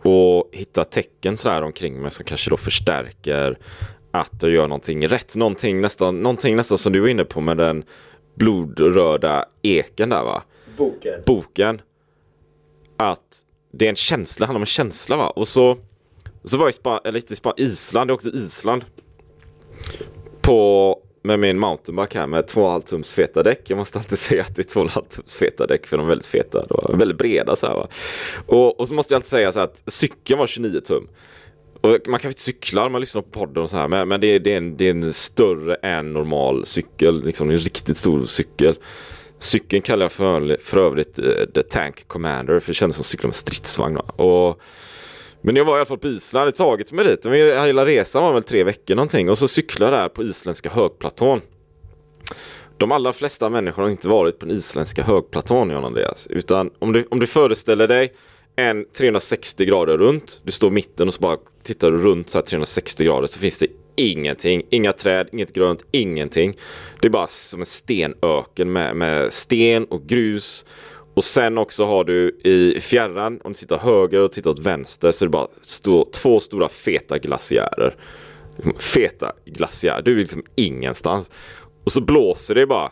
och 0.03 0.49
hitta 0.51 0.83
tecken 0.83 1.37
så 1.37 1.49
här 1.49 1.61
omkring 1.61 2.01
mig 2.01 2.11
som 2.11 2.25
kanske 2.25 2.49
då 2.49 2.57
förstärker 2.57 3.57
att 4.11 4.33
jag 4.41 4.51
gör 4.51 4.67
någonting 4.67 5.07
rätt. 5.07 5.35
Någonting 5.35 5.81
nästan, 5.81 6.23
någonting 6.23 6.55
nästan 6.55 6.77
som 6.77 6.93
du 6.93 6.99
var 6.99 7.07
inne 7.07 7.25
på 7.25 7.41
med 7.41 7.57
den 7.57 7.83
blodröda 8.35 9.45
eken 9.61 10.09
där 10.09 10.23
va? 10.23 10.43
Boken. 10.77 11.21
Boken. 11.25 11.81
Att 12.97 13.45
det 13.71 13.85
är 13.85 13.89
en 13.89 13.95
känsla, 13.95 14.45
handlar 14.45 14.59
om 14.59 14.63
en 14.63 14.65
känsla 14.65 15.17
va? 15.17 15.29
Och 15.29 15.47
så, 15.47 15.77
så 16.43 16.57
var 16.57 16.65
jag 16.65 16.69
i 16.69 16.73
Spa, 16.73 17.01
eller 17.05 17.19
inte 17.19 17.33
i 17.33 17.35
Spa, 17.35 17.53
Island, 17.57 18.09
jag 18.09 18.15
åkte 18.15 18.31
till 18.31 18.39
Island. 18.39 18.85
På, 20.41 20.99
med 21.21 21.39
min 21.39 21.59
mountainbike 21.59 22.19
här 22.19 22.27
med 22.27 22.45
2,5 22.45 22.81
tums 22.81 23.13
feta 23.13 23.43
däck. 23.43 23.69
Jag 23.69 23.77
måste 23.77 23.97
alltid 23.97 24.19
säga 24.19 24.41
att 24.41 24.55
det 24.55 24.75
är 24.75 24.81
2,5 24.81 25.03
tums 25.09 25.37
feta 25.37 25.67
däck 25.67 25.87
för 25.87 25.97
de 25.97 26.05
är 26.05 26.09
väldigt 26.09 26.27
feta. 26.27 26.65
De 26.69 26.93
är 26.93 26.97
väldigt 26.97 27.17
breda 27.17 27.55
så 27.55 27.67
här 27.67 27.75
va. 27.75 27.87
Och, 28.45 28.79
och 28.79 28.87
så 28.87 28.93
måste 28.93 29.13
jag 29.13 29.17
alltid 29.17 29.29
säga 29.29 29.51
så 29.51 29.59
här 29.59 29.65
att 29.65 29.83
cykeln 29.87 30.39
var 30.39 30.47
29 30.47 30.79
tum. 30.79 31.07
Och 31.81 31.89
man 31.89 31.99
kanske 32.01 32.27
inte 32.27 32.41
cyklar, 32.41 32.89
man 32.89 33.01
lyssnar 33.01 33.21
på 33.21 33.29
podden 33.29 33.63
och 33.63 33.69
så 33.69 33.77
här, 33.77 33.87
men, 33.87 34.07
men 34.07 34.21
det, 34.21 34.27
är, 34.27 34.39
det, 34.39 34.53
är 34.53 34.57
en, 34.57 34.77
det 34.77 34.85
är 34.85 34.91
en 34.91 35.13
större 35.13 35.75
än 35.75 36.13
normal 36.13 36.65
cykel, 36.65 37.25
liksom 37.25 37.49
en 37.49 37.57
riktigt 37.57 37.97
stor 37.97 38.25
cykel. 38.25 38.75
Cykeln 39.39 39.81
kallar 39.81 40.03
jag 40.03 40.11
för, 40.11 40.57
för 40.61 40.77
övrigt 40.77 41.19
uh, 41.19 41.45
The 41.53 41.61
Tank 41.63 42.07
Commander, 42.07 42.59
för 42.59 42.67
det 42.67 42.73
kändes 42.73 42.95
som 42.95 43.01
att 43.01 43.07
cykla 43.07 43.27
med 43.27 43.35
stridsvagn. 43.35 43.97
Och, 43.97 44.61
men 45.41 45.55
jag 45.55 45.65
var 45.65 45.73
i 45.73 45.75
alla 45.75 45.85
fall 45.85 45.97
på 45.97 46.07
Island, 46.07 46.47
det 46.47 46.51
tagit 46.51 46.91
mig 46.91 47.05
dit. 47.05 47.25
Hela 47.25 47.85
resan 47.85 48.23
var 48.23 48.33
väl 48.33 48.43
tre 48.43 48.63
veckor 48.63 48.95
någonting 48.95 49.29
och 49.29 49.37
så 49.37 49.47
cyklade 49.47 49.95
jag 49.95 50.03
där 50.03 50.09
på 50.09 50.23
isländska 50.23 50.69
högplatån. 50.69 51.41
De 52.77 52.91
allra 52.91 53.13
flesta 53.13 53.49
människor 53.49 53.83
har 53.83 53.89
inte 53.89 54.07
varit 54.07 54.39
på 54.39 54.45
den 54.45 54.55
isländska 54.55 55.03
högplatån, 55.03 55.69
John 55.69 55.85
Andreas. 55.85 56.27
Utan 56.27 56.69
om 56.79 56.93
du, 56.93 57.05
om 57.11 57.19
du 57.19 57.27
föreställer 57.27 57.87
dig 57.87 58.13
en 58.55 58.85
360 58.97 59.65
grader 59.65 59.97
runt. 59.97 60.41
Du 60.43 60.51
står 60.51 60.69
i 60.69 60.73
mitten 60.73 61.07
och 61.07 61.13
så 61.13 61.21
bara 61.21 61.37
tittar 61.63 61.91
du 61.91 61.97
runt 61.97 62.29
så 62.29 62.37
här 62.37 62.45
360 62.45 63.05
grader 63.05 63.27
så 63.27 63.39
finns 63.39 63.57
det 63.57 63.67
ingenting. 63.95 64.63
Inga 64.69 64.93
träd, 64.93 65.29
inget 65.31 65.53
grönt, 65.53 65.85
ingenting. 65.91 66.57
Det 67.01 67.07
är 67.07 67.11
bara 67.11 67.27
som 67.27 67.59
en 67.59 67.65
stenöken 67.65 68.71
med, 68.71 68.95
med 68.95 69.33
sten 69.33 69.85
och 69.85 70.07
grus. 70.07 70.65
Och 71.13 71.23
sen 71.23 71.57
också 71.57 71.85
har 71.85 72.03
du 72.03 72.39
i 72.43 72.79
fjärran, 72.81 73.39
om 73.43 73.53
du 73.53 73.57
tittar 73.57 73.77
höger 73.77 74.19
och 74.19 74.31
tittar 74.31 74.51
åt 74.51 74.59
vänster 74.59 75.11
så 75.11 75.25
är 75.25 75.27
det 75.27 75.31
bara 75.31 75.47
stå, 75.61 76.05
två 76.05 76.39
stora 76.39 76.69
feta 76.69 77.17
glaciärer. 77.17 77.95
Liksom 78.55 78.73
feta 78.79 79.33
glaciärer, 79.45 80.01
du 80.01 80.11
är 80.11 80.15
liksom 80.15 80.43
ingenstans. 80.55 81.31
Och 81.83 81.91
så 81.91 82.01
blåser 82.01 82.55
det 82.55 82.67
bara 82.67 82.91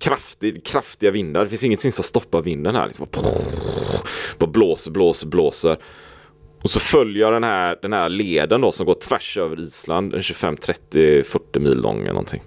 kraftig, 0.00 0.64
kraftiga 0.64 1.10
vindar. 1.10 1.44
Det 1.44 1.50
finns 1.50 1.64
ingenting 1.64 1.92
som 1.92 2.04
stoppar 2.04 2.42
vinden 2.42 2.76
här. 2.76 2.86
Liksom 2.86 3.06
bara, 3.10 3.24
bara 4.38 4.50
blåser, 4.50 4.90
blåser, 4.90 5.26
blåser. 5.26 5.76
Och 6.62 6.70
så 6.70 6.80
följer 6.80 7.22
jag 7.22 7.32
den 7.32 7.44
här, 7.44 7.78
den 7.82 7.92
här 7.92 8.08
leden 8.08 8.60
då 8.60 8.72
som 8.72 8.86
går 8.86 8.94
tvärs 8.94 9.36
över 9.36 9.60
Island. 9.60 10.14
En 10.14 10.22
25, 10.22 10.56
30, 10.56 11.22
40 11.22 11.58
mil 11.58 11.80
lång 11.80 12.00
eller 12.00 12.12
någonting. 12.12 12.42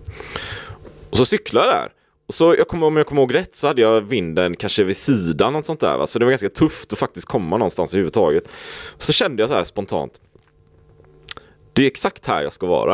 Och 1.09 1.17
så 1.17 1.25
cyklar 1.25 1.61
jag 1.65 1.73
där. 1.73 1.89
Och 2.27 2.33
så 2.33 2.55
jag 2.57 2.67
kommer, 2.67 2.87
om 2.87 2.97
jag 2.97 3.07
kommer 3.07 3.21
ihåg 3.21 3.35
rätt 3.35 3.55
så 3.55 3.67
hade 3.67 3.81
jag 3.81 4.01
vinden 4.01 4.55
kanske 4.55 4.83
vid 4.83 4.97
sidan 4.97 5.53
något 5.53 5.65
sånt 5.65 5.79
där. 5.79 5.97
Va? 5.97 6.07
Så 6.07 6.19
det 6.19 6.25
var 6.25 6.31
ganska 6.31 6.49
tufft 6.49 6.93
att 6.93 6.99
faktiskt 6.99 7.27
komma 7.27 7.57
någonstans 7.57 7.93
överhuvudtaget. 7.93 8.51
Så 8.97 9.13
kände 9.13 9.41
jag 9.41 9.49
så 9.49 9.55
här 9.55 9.63
spontant. 9.63 10.21
Det 11.73 11.83
är 11.83 11.87
exakt 11.87 12.25
här 12.25 12.43
jag 12.43 12.53
ska 12.53 12.67
vara. 12.67 12.93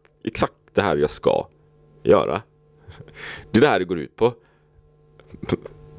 exakt, 0.23 0.53
det 0.73 0.81
här 0.81 0.97
jag 0.97 1.09
ska 1.09 1.47
göra. 2.03 2.41
Det 3.51 3.59
är 3.59 3.61
det 3.61 3.67
här 3.67 3.79
det 3.79 3.85
går 3.85 3.99
ut 3.99 4.15
på. 4.15 4.33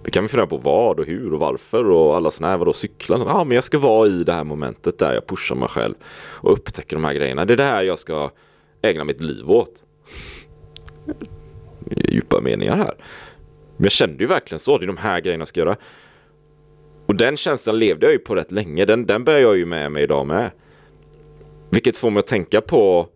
Det 0.04 0.10
kan 0.10 0.22
vi 0.22 0.28
fundera 0.28 0.46
på 0.46 0.56
vad 0.56 1.00
och 1.00 1.06
hur 1.06 1.34
och 1.34 1.40
varför 1.40 1.90
och 1.90 2.16
alla 2.16 2.30
sådana 2.30 2.50
här, 2.50 2.58
vadå 2.58 2.72
cykla? 2.72 3.24
Ja, 3.26 3.44
men 3.44 3.54
jag 3.54 3.64
ska 3.64 3.78
vara 3.78 4.08
i 4.08 4.24
det 4.24 4.32
här 4.32 4.44
momentet 4.44 4.98
där 4.98 5.14
jag 5.14 5.26
pushar 5.26 5.54
mig 5.54 5.68
själv 5.68 5.94
och 6.14 6.52
upptäcker 6.52 6.96
de 6.96 7.04
här 7.04 7.14
grejerna. 7.14 7.44
Det 7.44 7.52
är 7.52 7.56
det 7.56 7.62
här 7.62 7.82
jag 7.82 7.98
ska 7.98 8.30
ägna 8.82 9.04
mitt 9.04 9.20
liv 9.20 9.50
åt. 9.50 9.84
Djupa 12.08 12.40
meningar 12.40 12.76
här. 12.76 12.94
Men 13.76 13.84
jag 13.84 13.92
kände 13.92 14.22
ju 14.22 14.26
verkligen 14.26 14.58
så, 14.58 14.78
det 14.78 14.84
är 14.84 14.86
de 14.86 14.96
här 14.96 15.20
grejerna 15.20 15.40
jag 15.42 15.48
ska 15.48 15.60
göra. 15.60 15.76
Och 17.06 17.14
den 17.14 17.36
känslan 17.36 17.78
levde 17.78 18.06
jag 18.06 18.12
ju 18.12 18.18
på 18.18 18.34
rätt 18.34 18.52
länge, 18.52 18.84
den, 18.84 19.06
den 19.06 19.24
bär 19.24 19.38
jag 19.38 19.56
ju 19.56 19.66
med 19.66 19.92
mig 19.92 20.02
idag 20.02 20.26
med. 20.26 20.50
Vilket 21.70 21.96
får 21.96 22.10
mig 22.10 22.20
att 22.20 22.26
tänka 22.26 22.60
på, 22.60 23.08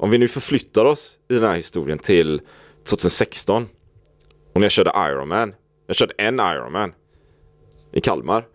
om 0.00 0.10
vi 0.10 0.18
nu 0.18 0.28
förflyttar 0.28 0.84
oss 0.84 1.18
i 1.28 1.34
den 1.34 1.44
här 1.44 1.56
historien 1.56 1.98
till 1.98 2.40
2016. 2.84 3.68
Och 4.52 4.60
när 4.60 4.64
jag 4.64 4.72
körde 4.72 4.92
Ironman. 4.96 5.54
Jag 5.86 5.96
körde 5.96 6.14
en 6.18 6.40
Ironman 6.40 6.92
i 7.92 8.00
Kalmar. 8.00 8.46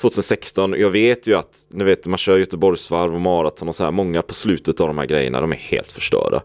2016. 0.00 0.74
Jag 0.78 0.90
vet 0.90 1.26
ju 1.26 1.34
att 1.34 1.66
ni 1.68 1.84
vet, 1.84 2.06
man 2.06 2.18
kör 2.18 2.38
Göteborgsvarv 2.38 3.14
och 3.14 3.20
maraton 3.20 3.68
och 3.68 3.76
så 3.76 3.84
här. 3.84 3.90
Många 3.90 4.22
på 4.22 4.34
slutet 4.34 4.80
av 4.80 4.86
de 4.86 4.98
här 4.98 5.06
grejerna, 5.06 5.40
de 5.40 5.52
är 5.52 5.56
helt 5.56 5.92
förstörda. 5.92 6.42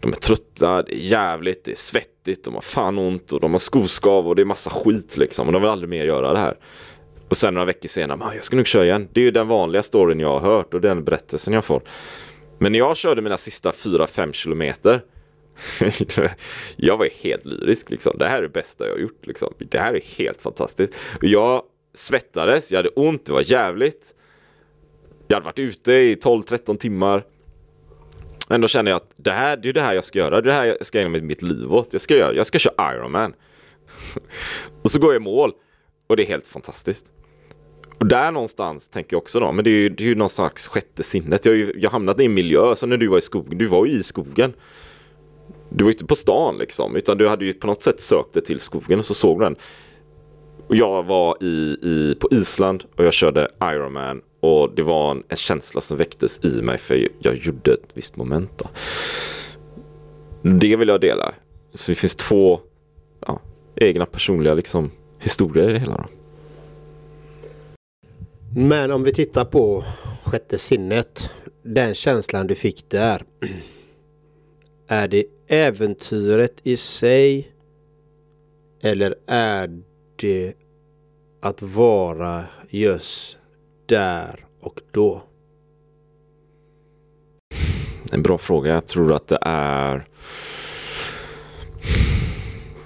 De 0.00 0.12
är 0.12 0.16
trötta, 0.16 0.82
det 0.82 0.94
är 0.94 0.98
jävligt, 0.98 1.64
det 1.64 1.70
är 1.70 1.76
svettigt, 1.76 2.44
de 2.44 2.54
har 2.54 2.60
fan 2.60 2.98
ont 2.98 3.32
och 3.32 3.40
de 3.40 3.52
har 3.52 3.58
skoskav 3.58 4.28
och 4.28 4.36
det 4.36 4.42
är 4.42 4.46
massa 4.46 4.70
skit 4.70 5.16
liksom. 5.16 5.46
Och 5.46 5.52
de 5.52 5.62
vill 5.62 5.70
aldrig 5.70 5.88
mer 5.88 6.04
göra 6.04 6.32
det 6.32 6.38
här. 6.38 6.56
Och 7.28 7.36
sen 7.36 7.54
några 7.54 7.66
veckor 7.66 7.88
senare, 7.88 8.18
ah, 8.22 8.34
jag 8.34 8.44
ska 8.44 8.56
nog 8.56 8.66
köra 8.66 8.84
igen. 8.84 9.08
Det 9.12 9.20
är 9.20 9.24
ju 9.24 9.30
den 9.30 9.48
vanliga 9.48 9.82
storyn 9.82 10.20
jag 10.20 10.38
har 10.38 10.40
hört 10.40 10.74
och 10.74 10.80
den 10.80 11.04
berättelsen 11.04 11.54
jag 11.54 11.64
får. 11.64 11.82
Men 12.58 12.72
när 12.72 12.78
jag 12.78 12.96
körde 12.96 13.22
mina 13.22 13.36
sista 13.36 13.70
4-5 13.70 14.32
kilometer 14.32 15.02
jag 16.76 16.96
var 16.96 17.08
helt 17.22 17.44
lyrisk 17.44 17.90
liksom. 17.90 18.18
Det 18.18 18.26
här 18.26 18.38
är 18.38 18.42
det 18.42 18.48
bästa 18.48 18.86
jag 18.86 18.92
har 18.92 18.98
gjort 18.98 19.26
liksom. 19.26 19.54
Det 19.58 19.78
här 19.78 19.94
är 19.94 20.00
helt 20.00 20.42
fantastiskt. 20.42 20.94
Jag 21.20 21.62
svettades, 21.94 22.70
jag 22.72 22.78
hade 22.78 22.88
ont, 22.88 23.26
det 23.26 23.32
var 23.32 23.50
jävligt. 23.50 24.14
Jag 25.28 25.36
hade 25.36 25.44
varit 25.44 25.58
ute 25.58 25.92
i 25.92 26.14
12-13 26.14 26.76
timmar. 26.76 27.24
Ändå 28.50 28.68
kände 28.68 28.90
jag 28.90 28.96
att 28.96 29.12
det 29.16 29.30
här, 29.30 29.56
det 29.56 29.68
är 29.68 29.72
det 29.72 29.80
här 29.80 29.94
jag 29.94 30.04
ska 30.04 30.18
göra. 30.18 30.40
Det 30.40 30.48
det 30.48 30.52
här 30.52 30.66
jag 30.66 30.86
ska 30.86 31.00
ägna 31.00 31.18
mitt 31.18 31.42
liv 31.42 31.74
åt. 31.74 31.92
Jag 31.92 32.02
ska, 32.02 32.16
göra, 32.16 32.34
jag 32.34 32.46
ska 32.46 32.58
köra 32.58 32.94
Ironman. 32.94 33.34
och 34.82 34.90
så 34.90 35.00
går 35.00 35.12
jag 35.12 35.22
i 35.22 35.24
mål. 35.24 35.52
Och 36.06 36.16
det 36.16 36.22
är 36.22 36.26
helt 36.26 36.48
fantastiskt. 36.48 37.06
Och 37.98 38.06
där 38.06 38.32
någonstans 38.32 38.88
tänker 38.88 39.14
jag 39.14 39.22
också 39.22 39.40
då, 39.40 39.52
men 39.52 39.64
det 39.64 39.70
är 39.70 39.72
ju, 39.72 39.88
det 39.88 40.04
är 40.04 40.08
ju 40.08 40.14
någon 40.14 40.28
slags 40.28 40.68
sjätte 40.68 41.02
sinnet. 41.02 41.44
Jag 41.44 41.52
har 41.52 41.56
ju 41.56 41.72
jag 41.76 41.90
hamnat 41.90 42.20
i 42.20 42.24
en 42.24 42.34
miljö, 42.34 42.74
Så 42.74 42.86
när 42.86 42.96
du 42.96 43.06
var 43.06 43.18
i 43.18 43.20
skogen, 43.20 43.58
du 43.58 43.66
var 43.66 43.86
ju 43.86 43.92
i 43.92 44.02
skogen. 44.02 44.52
Du 45.70 45.84
var 45.84 45.90
ju 45.90 45.94
inte 45.94 46.04
på 46.04 46.14
stan 46.14 46.58
liksom, 46.58 46.96
utan 46.96 47.18
du 47.18 47.28
hade 47.28 47.44
ju 47.44 47.52
på 47.52 47.66
något 47.66 47.82
sätt 47.82 48.00
sökt 48.00 48.32
dig 48.32 48.44
till 48.44 48.60
skogen 48.60 48.98
och 48.98 49.06
så 49.06 49.14
såg 49.14 49.40
du 49.40 49.44
den. 49.44 49.56
Och 50.66 50.76
jag 50.76 51.02
var 51.02 51.36
i, 51.40 51.76
i, 51.82 52.16
på 52.20 52.28
Island 52.30 52.84
och 52.96 53.04
jag 53.04 53.12
körde 53.12 53.48
Ironman 53.62 54.22
och 54.40 54.74
det 54.74 54.82
var 54.82 55.10
en, 55.10 55.22
en 55.28 55.36
känsla 55.36 55.80
som 55.80 55.96
väcktes 55.96 56.44
i 56.44 56.62
mig 56.62 56.78
för 56.78 57.08
jag 57.18 57.36
gjorde 57.36 57.72
ett 57.72 57.90
visst 57.94 58.16
moment. 58.16 58.50
Då. 58.56 58.64
Det 60.42 60.76
vill 60.76 60.88
jag 60.88 61.00
dela. 61.00 61.34
Så 61.74 61.92
det 61.92 61.96
finns 61.96 62.16
två 62.16 62.60
ja, 63.26 63.40
egna 63.76 64.06
personliga 64.06 64.54
liksom, 64.54 64.90
historier 65.18 65.70
i 65.70 65.72
det 65.72 65.78
hela. 65.78 65.96
Då. 65.96 66.17
Men 68.56 68.90
om 68.90 69.02
vi 69.02 69.12
tittar 69.12 69.44
på 69.44 69.84
sjätte 70.24 70.58
sinnet. 70.58 71.30
Den 71.62 71.94
känslan 71.94 72.46
du 72.46 72.54
fick 72.54 72.90
där. 72.90 73.22
Är 74.88 75.08
det 75.08 75.24
äventyret 75.46 76.60
i 76.62 76.76
sig? 76.76 77.52
Eller 78.80 79.14
är 79.26 79.82
det 80.16 80.54
att 81.40 81.62
vara 81.62 82.44
just 82.68 83.38
där 83.86 84.46
och 84.60 84.80
då? 84.90 85.22
En 88.12 88.22
bra 88.22 88.38
fråga. 88.38 88.74
Jag 88.74 88.86
tror 88.86 89.12
att 89.12 89.26
det 89.28 89.38
är 89.42 90.08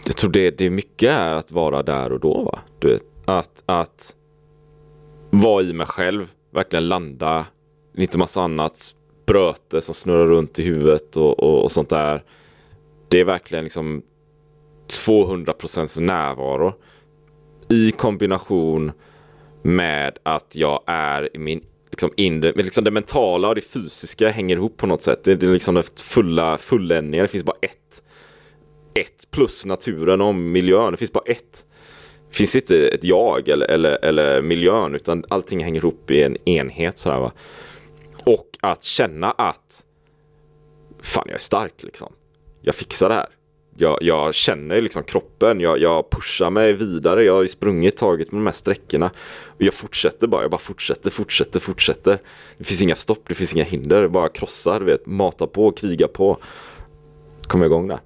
Jag 0.07 0.17
tror 0.17 0.31
det, 0.31 0.51
det 0.51 0.65
är 0.65 0.71
mycket 0.71 1.11
är 1.11 1.35
att 1.35 1.53
vara 1.53 1.83
där 1.83 2.13
och 2.13 2.21
då 2.21 2.43
va? 2.43 2.59
Du 2.79 2.89
vet, 2.89 3.03
att, 3.25 3.63
att 3.67 4.17
vara 5.33 5.63
i 5.63 5.73
mig 5.73 5.87
själv, 5.87 6.31
verkligen 6.51 6.89
landa, 6.89 7.47
inte 7.97 8.19
massa 8.19 8.43
annat 8.43 8.95
bröte 9.27 9.81
som 9.81 9.95
snurrar 9.95 10.27
runt 10.27 10.59
i 10.59 10.63
huvudet 10.63 11.17
och, 11.17 11.41
och, 11.41 11.65
och 11.65 11.73
sånt 11.73 11.89
där. 11.89 12.25
Det 13.09 13.21
är 13.21 13.25
verkligen 13.25 13.65
liksom 13.65 14.03
200% 15.07 16.01
närvaro 16.01 16.75
i 17.69 17.91
kombination 17.91 18.93
med 19.63 20.19
att 20.23 20.57
jag 20.57 20.83
är 20.87 21.37
i 21.37 21.39
min 21.39 21.65
liksom 21.91 22.11
inre, 22.17 22.53
men 22.57 22.65
liksom 22.65 22.85
det 22.85 22.91
mentala 22.91 23.49
och 23.49 23.55
det 23.55 23.61
fysiska 23.61 24.31
hänger 24.31 24.57
ihop 24.57 24.77
på 24.77 24.87
något 24.87 25.03
sätt. 25.03 25.25
Det, 25.25 25.35
det 25.35 25.47
är 25.47 25.51
liksom 25.51 25.75
det 25.75 26.01
fulla 26.01 26.59
fulländningar. 26.59 27.23
Det 27.23 27.29
finns 27.29 27.45
bara 27.45 27.57
ett. 27.63 28.03
Ett 28.95 29.31
plus 29.31 29.67
naturen 29.67 30.21
och 30.21 30.35
miljön. 30.35 30.91
Det 30.91 30.97
finns 30.97 31.13
bara 31.13 31.25
ett. 31.27 31.65
Det 32.33 32.37
finns 32.37 32.57
inte 32.57 32.89
ett 32.89 33.05
jag 33.05 33.49
eller, 33.49 33.71
eller, 33.71 34.05
eller 34.05 34.43
miljön 34.43 34.95
utan 34.95 35.25
allting 35.29 35.65
hänger 35.65 35.81
ihop 35.81 36.11
i 36.11 36.23
en 36.23 36.49
enhet. 36.49 36.99
sådär 36.99 37.19
va? 37.19 37.33
Och 38.25 38.49
att 38.61 38.85
känna 38.85 39.31
att 39.31 39.85
fan 41.03 41.25
jag 41.27 41.35
är 41.35 41.39
stark 41.39 41.83
liksom. 41.83 42.13
Jag 42.61 42.75
fixar 42.75 43.09
det 43.09 43.15
här. 43.15 43.29
Jag, 43.77 43.99
jag 44.01 44.35
känner 44.35 44.81
liksom 44.81 45.03
kroppen, 45.03 45.61
jag, 45.61 45.79
jag 45.79 46.11
pushar 46.11 46.51
mig 46.51 46.73
vidare, 46.73 47.25
jag 47.25 47.35
har 47.35 47.47
sprungit 47.47 47.97
tagit 47.97 48.33
med 48.33 48.41
de 48.41 48.47
här 48.47 48.53
sträckorna. 48.53 49.11
Och 49.47 49.63
jag 49.63 49.75
fortsätter 49.75 50.27
bara, 50.27 50.43
jag 50.43 50.51
bara 50.51 50.59
fortsätter, 50.59 51.11
fortsätter, 51.11 51.61
fortsätter. 51.61 52.19
Det 52.57 52.65
finns 52.65 52.83
inga 52.83 52.95
stopp, 52.95 53.29
det 53.29 53.35
finns 53.35 53.55
inga 53.55 53.65
hinder, 53.65 54.09
bara 54.09 54.29
krossar, 54.29 54.81
du 54.81 54.87
vet, 54.87 55.07
mata 55.07 55.47
på, 55.47 55.73
kriga 55.73 56.09
på. 56.09 56.39
Kommer 57.43 57.67
igång 57.67 57.89
där. 57.89 58.01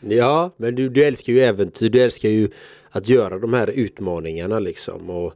Ja, 0.00 0.50
men 0.56 0.74
du, 0.74 0.88
du 0.88 1.04
älskar 1.04 1.32
ju 1.32 1.40
äventyr, 1.40 1.88
du 1.88 2.00
älskar 2.00 2.28
ju 2.28 2.48
att 2.90 3.08
göra 3.08 3.38
de 3.38 3.54
här 3.54 3.70
utmaningarna 3.70 4.58
liksom. 4.58 5.10
Och, 5.10 5.32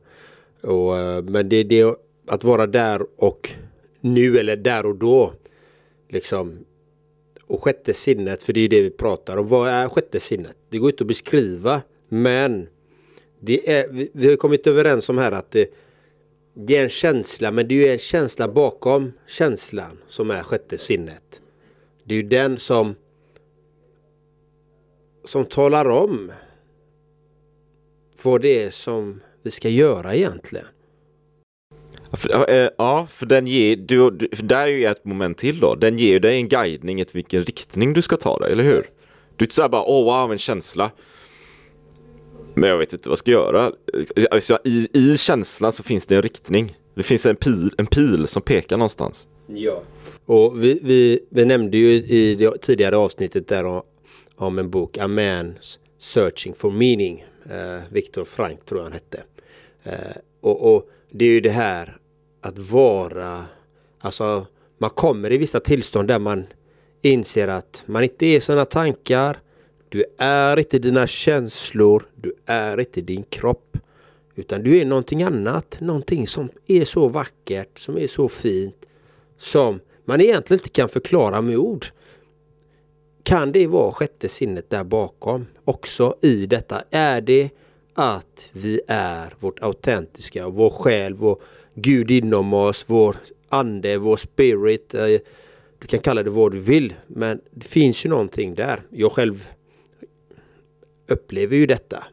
och, 0.63 0.99
eh, 0.99 1.23
men 1.23 1.49
det 1.49 1.57
är 1.57 1.65
det 1.65 1.95
att 2.27 2.45
vara 2.45 2.67
där 2.67 3.07
och 3.17 3.51
nu 4.01 4.39
eller 4.39 4.57
där 4.57 4.87
och 4.87 4.97
då. 4.97 5.33
Liksom. 6.09 6.59
Och 7.47 7.63
sjätte 7.63 7.95
sinnet, 7.95 8.43
för 8.43 8.53
det 8.53 8.61
är 8.61 8.69
det 8.69 8.83
vi 8.83 8.91
pratar 8.91 9.37
om. 9.37 9.49
Vad 9.49 9.69
är 9.69 9.89
sjätte 9.89 10.21
sinnet? 10.21 10.57
Det 10.69 10.79
går 10.79 10.91
inte 10.91 11.05
att 11.05 11.09
beskriva, 11.09 11.83
men 12.09 12.69
det 13.41 13.71
är, 13.71 13.89
vi, 13.89 14.11
vi 14.13 14.29
har 14.29 14.37
kommit 14.37 14.67
överens 14.67 15.09
om 15.09 15.19
här 15.19 15.33
att 15.33 15.51
det, 15.51 15.75
det 16.55 16.77
är 16.77 16.83
en 16.83 16.89
känsla, 16.89 17.51
men 17.51 17.69
det 17.69 17.75
är 17.75 17.77
ju 17.77 17.89
en 17.89 17.99
känsla 17.99 18.49
bakom 18.49 19.13
känslan 19.27 19.99
som 20.07 20.31
är 20.31 20.43
sjätte 20.43 20.79
sinnet. 20.79 21.41
Det 22.05 22.15
är 22.15 22.17
ju 22.17 22.29
den 22.29 22.59
som 22.59 22.95
som 25.25 25.45
talar 25.45 25.89
om 25.89 26.33
vad 28.23 28.41
det 28.41 28.63
är 28.63 28.71
som 28.71 29.21
vi 29.43 29.51
ska 29.51 29.69
göra 29.69 30.15
egentligen. 30.15 30.67
Ja, 32.11 32.17
för, 32.17 32.71
ja, 32.79 33.07
för 33.11 33.27
den 33.27 33.47
ger, 33.47 33.77
du, 33.77 34.11
du, 34.11 34.29
för 34.37 34.43
där 34.43 34.63
är 34.63 34.67
ju 34.67 34.87
ett 34.87 35.05
moment 35.05 35.39
till 35.39 35.61
då. 35.61 35.75
Den 35.75 35.99
ger 35.99 36.21
dig 36.21 36.37
en 36.37 36.49
guidning 36.49 37.01
i 37.01 37.07
vilken 37.15 37.43
riktning 37.43 37.93
du 37.93 38.03
ska 38.03 38.17
ta 38.17 38.39
dig, 38.39 38.53
eller 38.53 38.65
hur? 38.65 38.91
Du 39.37 39.43
är 39.43 39.47
inte 39.47 39.55
såhär 39.55 39.69
bara, 39.69 39.83
åh 39.83 40.01
oh, 40.01 40.23
wow, 40.23 40.33
en 40.33 40.39
känsla. 40.39 40.91
Men 42.55 42.71
jag 42.71 42.79
vet 42.79 42.93
inte 42.93 43.09
vad 43.09 43.13
jag 43.13 43.19
ska 43.19 43.31
göra. 43.31 43.73
Alltså, 44.31 44.59
i, 44.65 44.89
I 44.93 45.19
känslan 45.19 45.73
så 45.73 45.83
finns 45.83 46.07
det 46.07 46.17
en 46.17 46.23
riktning. 46.23 46.77
Det 46.95 47.03
finns 47.03 47.27
en 47.27 47.37
pil, 47.37 47.75
en 47.79 47.87
pil 47.87 48.27
som 48.27 48.43
pekar 48.43 48.77
någonstans. 48.77 49.29
Ja. 49.47 49.83
Och 50.27 50.65
vi, 50.65 50.81
vi, 50.83 51.21
vi 51.31 51.45
nämnde 51.45 51.77
ju 51.77 51.93
i 51.93 52.35
det 52.35 52.59
tidigare 52.59 52.97
avsnittet 52.97 53.49
där 53.49 53.83
om, 54.43 54.59
en 54.59 54.71
bok, 54.71 54.99
A 54.99 55.07
Man's 55.07 55.79
Searching 55.99 56.55
for 56.55 56.71
Meaning. 56.71 57.27
Eh, 57.51 57.83
Viktor 57.91 58.25
Frank 58.25 58.65
tror 58.65 58.81
jag 58.81 58.85
han 58.85 58.93
hette. 58.93 59.23
Eh, 59.83 60.17
och, 60.41 60.75
och 60.75 60.91
det 61.11 61.25
är 61.25 61.31
ju 61.31 61.41
det 61.41 61.51
här 61.51 61.97
att 62.41 62.59
vara, 62.59 63.45
alltså 63.99 64.47
man 64.79 64.91
kommer 64.91 65.33
i 65.33 65.39
vissa 65.39 65.61
tillstånd 65.61 66.09
där 66.09 66.19
man 66.19 66.47
inser 67.03 67.49
att 67.49 67.83
man 67.87 68.03
inte 68.03 68.27
är 68.27 68.41
sina 68.41 68.65
tankar, 68.65 69.39
du 69.89 70.05
är 70.19 70.59
inte 70.59 70.79
dina 70.79 71.07
känslor, 71.07 72.07
du 72.15 72.35
är 72.47 72.81
inte 72.81 73.01
din 73.01 73.23
kropp. 73.23 73.79
Utan 74.35 74.63
du 74.63 74.79
är 74.79 74.85
någonting 74.85 75.23
annat, 75.23 75.81
någonting 75.81 76.27
som 76.27 76.49
är 76.67 76.85
så 76.85 77.09
vackert, 77.09 77.79
som 77.79 77.99
är 77.99 78.07
så 78.07 78.29
fint, 78.29 78.87
som 79.39 79.81
man 80.05 80.21
egentligen 80.21 80.59
inte 80.59 80.71
kan 80.71 80.89
förklara 80.89 81.41
med 81.41 81.57
ord. 81.57 81.87
Kan 83.23 83.53
det 83.53 83.67
vara 83.67 83.93
sjätte 83.93 84.29
sinnet 84.29 84.71
där 84.71 84.85
bakom 84.85 85.47
också 85.65 86.17
i 86.21 86.47
detta? 86.47 86.85
Är 86.91 87.21
det 87.21 87.51
att 87.95 88.49
vi 88.53 88.81
är 88.89 89.35
vårt 89.41 89.63
autentiska, 89.63 90.49
vår 90.49 90.71
själ, 90.71 91.15
vår 91.15 91.39
Gud 91.75 92.11
inom 92.11 92.53
oss, 92.53 92.85
vår 92.89 93.17
ande, 93.49 93.99
vår 93.99 94.17
spirit. 94.17 94.95
Eh, 94.95 95.07
du 95.79 95.87
kan 95.87 96.01
kalla 96.01 96.23
det 96.23 96.31
vad 96.31 96.53
du 96.53 96.59
vill, 96.59 96.95
men 97.07 97.41
det 97.51 97.67
finns 97.67 98.05
ju 98.05 98.11
någonting 98.11 98.55
där. 98.55 98.83
Jag 98.91 99.13
själv 99.13 99.49
upplever 101.07 101.57
ju 101.57 101.67
detta. 101.67 102.05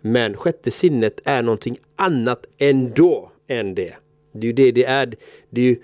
Men 0.00 0.36
sjätte 0.36 0.70
sinnet 0.70 1.20
är 1.24 1.42
någonting 1.42 1.78
annat 1.96 2.46
ändå 2.58 3.32
än 3.46 3.74
det. 3.74 3.94
Det 4.32 4.38
är 4.38 4.46
ju 4.46 4.52
det 4.52 4.72
det 4.72 4.84
är. 4.84 5.16
Det 5.50 5.60
är, 5.60 5.76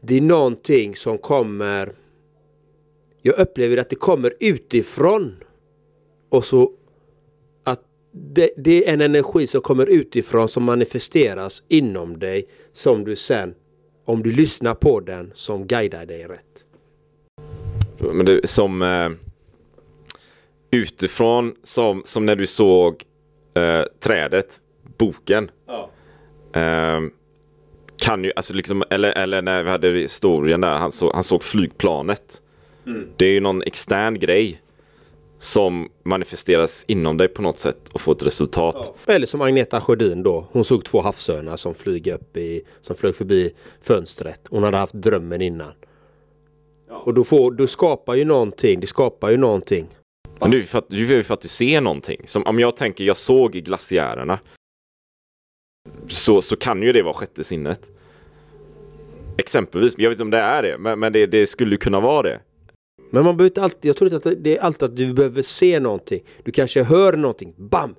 det 0.00 0.16
är 0.16 0.20
någonting 0.20 0.96
som 0.96 1.18
kommer 1.18 1.92
jag 3.26 3.38
upplever 3.38 3.76
att 3.76 3.90
det 3.90 3.96
kommer 3.96 4.34
utifrån. 4.40 5.36
Och 6.28 6.44
så 6.44 6.72
att 7.64 7.80
det, 8.12 8.50
det, 8.56 8.88
är 8.88 8.92
en 8.92 9.00
energi 9.00 9.46
som 9.46 9.60
kommer 9.60 9.86
utifrån 9.86 10.48
som 10.48 10.64
manifesteras 10.64 11.62
inom 11.68 12.18
dig. 12.18 12.48
Som 12.72 13.04
du 13.04 13.16
sen, 13.16 13.54
om 14.04 14.22
du 14.22 14.32
lyssnar 14.32 14.74
på 14.74 15.00
den, 15.00 15.30
som 15.34 15.66
guidar 15.66 16.06
dig 16.06 16.24
rätt. 16.24 16.64
Men 17.98 18.26
det, 18.26 18.50
som 18.50 18.82
eh, 18.82 19.10
utifrån, 20.70 21.54
som, 21.62 22.02
som 22.04 22.26
när 22.26 22.36
du 22.36 22.46
såg 22.46 23.04
eh, 23.54 23.82
trädet, 24.00 24.60
boken. 24.98 25.50
Ja. 25.66 25.90
Eh, 26.60 27.00
kan 27.96 28.24
ju, 28.24 28.32
alltså 28.36 28.54
liksom, 28.54 28.84
eller, 28.90 29.12
eller 29.12 29.42
när 29.42 29.62
vi 29.62 29.70
hade 29.70 29.88
historien 29.88 30.60
där, 30.60 30.74
han, 30.74 30.92
så, 30.92 31.12
han 31.14 31.24
såg 31.24 31.42
flygplanet. 31.42 32.40
Mm. 32.86 33.08
Det 33.16 33.26
är 33.26 33.30
ju 33.30 33.40
någon 33.40 33.62
extern 33.62 34.18
grej 34.18 34.60
som 35.38 35.88
manifesteras 36.02 36.84
inom 36.88 37.16
dig 37.16 37.28
på 37.28 37.42
något 37.42 37.58
sätt 37.58 37.88
och 37.92 38.00
får 38.00 38.12
ett 38.12 38.26
resultat. 38.26 38.94
Ja. 39.06 39.12
Eller 39.12 39.26
som 39.26 39.40
Agneta 39.40 39.80
Sjödin 39.80 40.22
då. 40.22 40.46
Hon 40.52 40.64
såg 40.64 40.84
två 40.84 41.00
havsörnar 41.00 41.56
som 41.56 41.74
flyger 41.74 42.14
upp 42.14 42.36
i, 42.36 42.62
som 42.82 42.96
flög 42.96 43.16
förbi 43.16 43.54
fönstret. 43.82 44.40
Hon 44.48 44.62
hade 44.62 44.76
haft 44.76 44.94
drömmen 44.94 45.42
innan. 45.42 45.72
Ja. 46.88 46.96
Och 46.96 47.14
då, 47.14 47.24
får, 47.24 47.50
då 47.50 47.66
skapar 47.66 48.14
ju 48.14 48.24
någonting, 48.24 48.80
det 48.80 48.86
skapar 48.86 49.30
ju 49.30 49.36
någonting. 49.36 49.86
Men 50.40 50.50
det 50.50 50.58
är 50.58 50.62
för 50.62 50.78
att, 50.78 50.88
det 50.88 50.96
är 50.96 51.22
för 51.22 51.34
att 51.34 51.40
du 51.40 51.48
ser 51.48 51.80
någonting. 51.80 52.20
Som 52.24 52.42
om 52.42 52.58
jag 52.58 52.76
tänker, 52.76 53.04
jag 53.04 53.16
såg 53.16 53.56
i 53.56 53.60
glaciärerna. 53.60 54.38
Så, 56.08 56.42
så 56.42 56.56
kan 56.56 56.82
ju 56.82 56.92
det 56.92 57.02
vara 57.02 57.14
sjätte 57.14 57.44
sinnet. 57.44 57.90
Exempelvis, 59.38 59.94
jag 59.98 60.10
vet 60.10 60.16
inte 60.16 60.22
om 60.22 60.30
det 60.30 60.38
är 60.38 60.62
det, 60.62 60.78
men, 60.78 60.98
men 60.98 61.12
det, 61.12 61.26
det 61.26 61.46
skulle 61.46 61.76
kunna 61.76 62.00
vara 62.00 62.22
det. 62.22 62.40
Men 63.10 63.24
man 63.24 63.36
behöver 63.36 63.60
alltid, 63.60 63.88
jag 63.88 63.96
tror 63.96 64.14
inte 64.14 64.28
att 64.30 64.36
det 64.44 64.58
är 64.58 64.62
alltid 64.62 64.82
att 64.82 64.96
du 64.96 65.14
behöver 65.14 65.42
se 65.42 65.80
någonting. 65.80 66.20
Du 66.42 66.52
kanske 66.52 66.82
hör 66.82 67.12
någonting, 67.12 67.54
bam! 67.56 67.94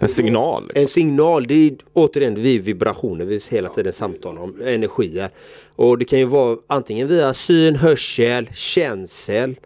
En 0.00 0.08
signal. 0.08 0.62
Liksom. 0.62 0.82
En 0.82 0.88
signal, 0.88 1.46
det 1.46 1.54
är 1.54 1.76
återigen 1.92 2.34
vi 2.34 2.58
vibrationer 2.58 3.24
vi 3.24 3.40
hela 3.50 3.68
tiden 3.68 3.92
samtalar 3.92 4.42
om, 4.42 4.60
energier. 4.64 5.30
Och 5.76 5.98
det 5.98 6.04
kan 6.04 6.18
ju 6.18 6.24
vara 6.24 6.58
antingen 6.66 7.08
via 7.08 7.34
syn, 7.34 7.76
hörsel, 7.76 8.48
känsel. 8.54 9.56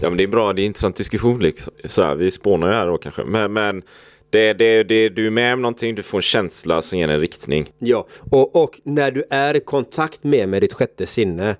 Ja 0.00 0.08
men 0.08 0.16
det 0.16 0.22
är 0.24 0.28
bra, 0.28 0.52
det 0.52 0.62
är 0.62 0.66
intressant 0.66 0.96
diskussion 0.96 1.38
liksom. 1.38 1.72
Så 1.84 2.02
här, 2.02 2.14
vi 2.14 2.30
spånar 2.30 2.68
ju 2.68 2.74
här 2.74 2.86
då 2.86 2.98
kanske. 2.98 3.24
Men, 3.24 3.52
men 3.52 3.82
det, 4.30 4.52
det, 4.52 4.82
det, 4.82 5.08
du 5.08 5.26
är 5.26 5.30
med 5.30 5.54
om 5.54 5.62
någonting, 5.62 5.94
du 5.94 6.02
får 6.02 6.18
en 6.18 6.22
känsla 6.22 6.82
som 6.82 6.98
ger 6.98 7.08
en 7.08 7.20
riktning. 7.20 7.72
Ja, 7.78 8.06
och, 8.30 8.62
och 8.62 8.80
när 8.82 9.10
du 9.10 9.24
är 9.30 9.56
i 9.56 9.60
kontakt 9.60 10.24
med, 10.24 10.48
med 10.48 10.62
ditt 10.62 10.72
sjätte 10.72 11.06
sinne. 11.06 11.56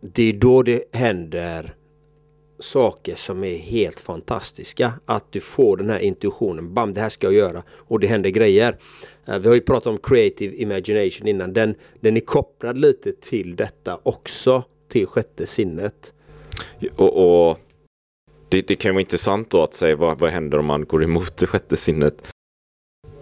Det 0.00 0.22
är 0.22 0.32
då 0.32 0.62
det 0.62 0.84
händer 0.92 1.74
saker 2.58 3.14
som 3.14 3.44
är 3.44 3.56
helt 3.56 4.00
fantastiska. 4.00 4.92
Att 5.04 5.32
du 5.32 5.40
får 5.40 5.76
den 5.76 5.90
här 5.90 5.98
intuitionen. 5.98 6.74
Bam, 6.74 6.94
det 6.94 7.00
här 7.00 7.08
ska 7.08 7.26
jag 7.26 7.34
göra. 7.34 7.62
Och 7.70 8.00
det 8.00 8.06
händer 8.06 8.30
grejer. 8.30 8.76
Eh, 9.26 9.38
vi 9.38 9.48
har 9.48 9.54
ju 9.54 9.60
pratat 9.60 9.86
om 9.86 9.98
creative 9.98 10.56
imagination 10.56 11.28
innan. 11.28 11.52
Den, 11.52 11.74
den 12.00 12.16
är 12.16 12.20
kopplad 12.20 12.78
lite 12.78 13.12
till 13.12 13.56
detta 13.56 14.00
också. 14.02 14.64
Till 14.88 15.06
sjätte 15.06 15.46
sinnet. 15.46 16.12
Och, 16.96 17.48
och 17.48 17.58
det, 18.48 18.62
det, 18.62 18.76
kan 18.76 18.94
vara 18.94 19.00
intressant 19.00 19.50
då 19.50 19.62
att 19.62 19.74
säga 19.74 19.96
vad, 19.96 20.18
vad 20.18 20.30
händer 20.30 20.58
om 20.58 20.66
man 20.66 20.84
går 20.84 21.04
emot 21.04 21.36
det 21.36 21.46
sjätte 21.46 21.76
sinnet. 21.76 22.28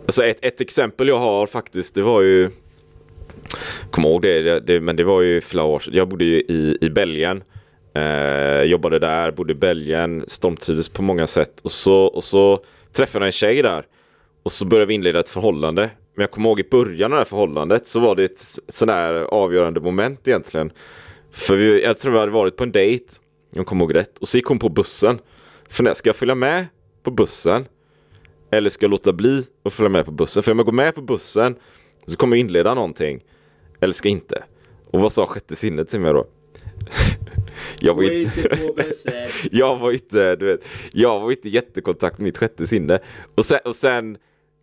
Alltså 0.06 0.24
ett, 0.24 0.44
ett 0.44 0.60
exempel 0.60 1.08
jag 1.08 1.18
har 1.18 1.46
faktiskt, 1.46 1.94
det 1.94 2.02
var 2.02 2.22
ju 2.22 2.50
Kommer 3.90 4.08
ihåg 4.08 4.22
det, 4.22 4.42
det, 4.42 4.60
det, 4.60 4.80
men 4.80 4.96
det 4.96 5.04
var 5.04 5.22
ju 5.22 5.40
flera 5.40 5.64
år 5.64 5.78
sedan. 5.78 5.94
Jag 5.94 6.08
bodde 6.08 6.24
ju 6.24 6.36
i, 6.36 6.78
i 6.80 6.90
Belgien. 6.90 7.42
Eh, 7.94 8.62
jobbade 8.62 8.98
där, 8.98 9.30
bodde 9.30 9.52
i 9.52 9.56
Belgien, 9.56 10.24
stormtrivdes 10.26 10.88
på 10.88 11.02
många 11.02 11.26
sätt. 11.26 11.60
Och 11.60 11.70
så, 11.70 11.94
och 12.04 12.24
så 12.24 12.64
träffade 12.92 13.24
jag 13.24 13.26
en 13.26 13.32
tjej 13.32 13.62
där. 13.62 13.86
Och 14.42 14.52
så 14.52 14.64
började 14.64 14.86
vi 14.86 14.94
inleda 14.94 15.18
ett 15.18 15.28
förhållande. 15.28 15.90
Men 16.14 16.22
jag 16.22 16.30
kommer 16.30 16.48
ihåg 16.48 16.60
i 16.60 16.68
början 16.70 17.12
av 17.12 17.16
det 17.16 17.20
här 17.20 17.24
förhållandet 17.24 17.86
så 17.86 18.00
var 18.00 18.16
det 18.16 18.24
ett 18.24 18.58
sådär 18.68 19.14
avgörande 19.14 19.80
moment 19.80 20.28
egentligen. 20.28 20.72
För 21.32 21.56
vi, 21.56 21.82
jag 21.82 21.98
tror 21.98 22.12
vi 22.12 22.18
hade 22.18 22.32
varit 22.32 22.56
på 22.56 22.64
en 22.64 22.72
dejt, 22.72 23.04
om 23.52 23.56
jag 23.56 23.66
kommer 23.66 23.84
ihåg 23.84 23.94
rätt. 23.94 24.18
Och 24.18 24.28
så 24.28 24.36
gick 24.36 24.46
hon 24.46 24.58
på 24.58 24.68
bussen. 24.68 25.18
För 25.68 25.94
ska 25.94 26.08
jag 26.08 26.16
följa 26.16 26.34
med 26.34 26.66
på 27.02 27.10
bussen? 27.10 27.64
Eller 28.50 28.70
ska 28.70 28.84
jag 28.84 28.90
låta 28.90 29.12
bli 29.12 29.44
att 29.64 29.72
följa 29.72 29.88
med 29.88 30.04
på 30.04 30.10
bussen? 30.10 30.42
För 30.42 30.52
om 30.52 30.58
jag 30.58 30.66
går 30.66 30.72
med 30.72 30.94
på 30.94 31.02
bussen 31.02 31.56
så 32.08 32.16
kommer 32.16 32.36
jag 32.36 32.40
inleda 32.40 32.74
någonting. 32.74 33.24
Eller 33.80 33.94
ska 33.94 34.08
inte? 34.08 34.42
Och 34.90 35.00
vad 35.00 35.12
sa 35.12 35.26
sjätte 35.26 35.56
sinnet 35.56 35.88
till 35.88 36.00
mig 36.00 36.12
då? 36.12 36.26
jag 37.80 37.94
var 37.94 38.02
inte, 38.02 38.58
jag 39.50 39.76
var 39.76 39.92
inte, 39.92 40.36
du 40.36 40.46
vet, 40.46 40.64
jag 40.92 41.20
var 41.20 41.30
inte 41.30 41.48
jättekontakt 41.48 42.18
med 42.18 42.24
mitt 42.24 42.38
sjätte 42.38 42.66
sinne. 42.66 42.98
Och 43.34 43.44
sen, 43.44 43.58
och 43.64 43.76
sen 43.76 44.18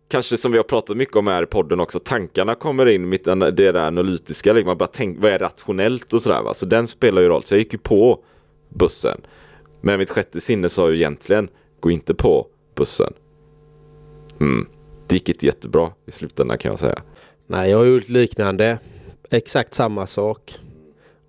kanske 0.08 0.36
som 0.36 0.52
vi 0.52 0.58
har 0.58 0.64
pratat 0.64 0.96
mycket 0.96 1.16
om 1.16 1.26
här 1.26 1.42
i 1.42 1.46
podden 1.46 1.80
också, 1.80 1.98
tankarna 1.98 2.54
kommer 2.54 2.86
in, 2.86 3.08
mitt, 3.08 3.24
det 3.24 3.50
där 3.50 3.74
analytiska, 3.74 4.52
liksom, 4.52 4.66
man 4.68 4.78
bara 4.78 4.86
tänker, 4.86 5.20
vad 5.20 5.32
är 5.32 5.38
rationellt 5.38 6.12
och 6.12 6.22
sådär 6.22 6.42
va. 6.42 6.54
Så 6.54 6.66
den 6.66 6.86
spelar 6.86 7.22
ju 7.22 7.28
roll. 7.28 7.42
Så 7.42 7.54
jag 7.54 7.58
gick 7.58 7.72
ju 7.72 7.78
på 7.78 8.24
bussen. 8.68 9.20
Men 9.80 9.98
mitt 9.98 10.10
sjätte 10.10 10.40
sinne 10.40 10.68
sa 10.68 10.90
ju 10.90 10.96
egentligen, 10.96 11.48
gå 11.80 11.90
inte 11.90 12.14
på 12.14 12.46
bussen. 12.74 13.12
Mm. 14.40 14.68
Det 15.06 15.14
gick 15.14 15.28
inte 15.28 15.46
jättebra 15.46 15.92
i 16.06 16.10
slutändan 16.10 16.58
kan 16.58 16.70
jag 16.70 16.78
säga. 16.78 17.02
Nej, 17.46 17.70
jag 17.70 17.78
har 17.78 17.84
gjort 17.84 18.08
liknande. 18.08 18.78
Exakt 19.30 19.74
samma 19.74 20.06
sak 20.06 20.58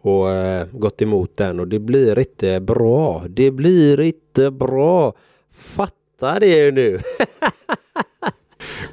och 0.01 0.31
eh, 0.31 0.67
gått 0.71 1.01
emot 1.01 1.37
den 1.37 1.59
och 1.59 1.67
det 1.67 1.79
blir 1.79 2.19
inte 2.19 2.59
bra. 2.59 3.23
Det 3.29 3.51
blir 3.51 3.99
inte 3.99 4.51
bra. 4.51 5.13
Fatta 5.51 6.39
det 6.39 6.71
nu. 6.71 6.99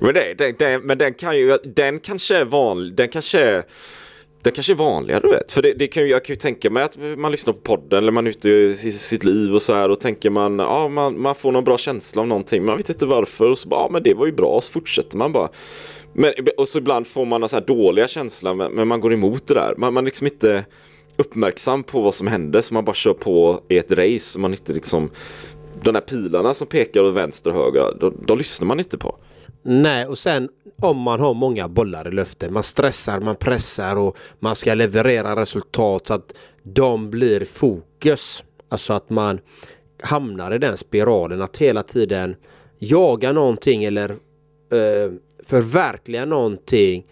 men, 0.01 0.15
det, 0.15 0.35
det, 0.39 0.59
det, 0.59 0.79
men 0.79 0.99
den 0.99 1.15
kan 1.15 1.39
ju, 1.39 1.59
den 1.65 2.01
kanske 2.01 2.37
är 2.37 2.45
vanlig, 2.45 2.95
den 2.95 3.09
kanske 3.09 3.41
är 3.41 3.65
det 4.43 4.51
kanske 4.51 4.73
är 4.73 4.77
vanligare 4.77 5.21
du 5.21 5.29
vet. 5.29 5.53
För 5.53 5.63
det, 5.63 5.75
det 5.75 5.87
kan 5.87 6.03
ju, 6.03 6.09
jag 6.09 6.25
kan 6.25 6.33
ju 6.33 6.39
tänka 6.39 6.71
mig 6.71 6.83
att 6.83 6.97
man 7.17 7.33
lyssnar 7.33 7.53
på 7.53 7.61
podden 7.61 7.99
eller 7.99 8.13
man 8.13 8.27
är 8.27 8.31
ute 8.31 8.51
i 8.51 8.75
sitt 8.75 9.25
liv 9.25 9.55
och 9.55 9.63
så 9.63 9.75
här 9.75 9.91
och 9.91 10.01
tänker 10.01 10.31
man, 10.31 10.59
ja 10.59 10.89
man, 10.89 11.21
man 11.21 11.35
får 11.35 11.53
någon 11.53 11.65
bra 11.65 11.79
känsla 11.79 12.23
av 12.23 12.29
någonting. 12.29 12.65
Man 12.65 12.77
vet 12.77 12.89
inte 12.89 13.07
varför 13.07 13.51
och 13.51 13.59
så 13.59 13.69
bara, 13.69 13.81
ja 13.81 13.89
men 13.91 14.03
det 14.03 14.15
var 14.15 14.27
ju 14.27 14.33
bra 14.33 14.47
Och 14.47 14.65
så 14.65 14.73
fortsätter 14.73 15.17
man 15.17 15.33
bara. 15.33 15.49
Men, 16.15 16.33
och 16.57 16.69
så 16.69 16.79
ibland 16.79 17.07
får 17.07 17.25
man 17.25 17.49
så 17.49 17.57
här 17.57 17.67
dåliga 17.67 18.09
känslor 18.09 18.55
men, 18.55 18.73
men 18.73 18.89
man 18.89 19.01
går 19.01 19.13
emot 19.13 19.47
det 19.47 19.55
där. 19.55 19.75
Man, 19.77 19.95
man 19.95 20.05
liksom 20.05 20.27
inte 20.27 20.65
uppmärksam 21.17 21.83
på 21.83 22.01
vad 22.01 22.15
som 22.15 22.27
händer 22.27 22.61
så 22.61 22.75
man 22.75 22.85
bara 22.85 22.95
kör 22.95 23.15
på 23.15 23.61
i 23.69 23.79
ett 23.79 23.93
race. 23.93 24.39
Man 24.39 24.51
inte 24.51 24.73
liksom 24.73 25.11
de 25.83 25.95
där 25.95 26.01
pilarna 26.01 26.55
som 26.55 26.67
pekar 26.67 27.03
åt 27.03 27.15
vänster 27.15 27.51
och 27.51 27.57
höger, 27.57 27.97
de, 28.01 28.15
de 28.27 28.39
lyssnar 28.39 28.67
man 28.67 28.79
inte 28.79 28.99
på. 28.99 29.17
Nej, 29.63 30.07
och 30.07 30.19
sen 30.19 30.49
om 30.81 30.99
man 30.99 31.21
har 31.21 31.35
många 31.35 31.69
bollar 31.69 32.09
i 32.09 32.11
luften. 32.11 32.53
Man 32.53 32.63
stressar, 32.63 33.21
man 33.21 33.37
pressar 33.37 33.97
och 33.97 34.17
man 34.39 34.57
ska 34.57 34.75
leverera 34.75 35.41
resultat 35.41 36.07
så 36.07 36.15
att 36.15 36.35
de 36.63 37.11
blir 37.11 37.45
fokus. 37.45 38.45
Alltså 38.69 38.93
att 38.93 39.11
man 39.11 39.41
hamnar 40.03 40.55
i 40.55 40.59
den 40.59 40.77
spiralen 40.77 41.43
att 41.43 41.57
hela 41.57 41.83
tiden 41.83 42.37
jaga 42.79 43.33
någonting 43.33 43.85
eller 43.85 44.11
eh, 44.73 45.13
förverkliga 45.47 46.25
någonting. 46.25 47.07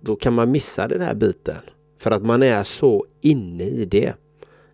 Då 0.00 0.16
kan 0.16 0.32
man 0.34 0.50
missa 0.50 0.88
den 0.88 1.00
här 1.00 1.14
biten. 1.14 1.56
För 1.98 2.10
att 2.10 2.22
man 2.22 2.42
är 2.42 2.64
så 2.64 3.06
inne 3.20 3.64
i 3.64 3.84
det. 3.84 4.14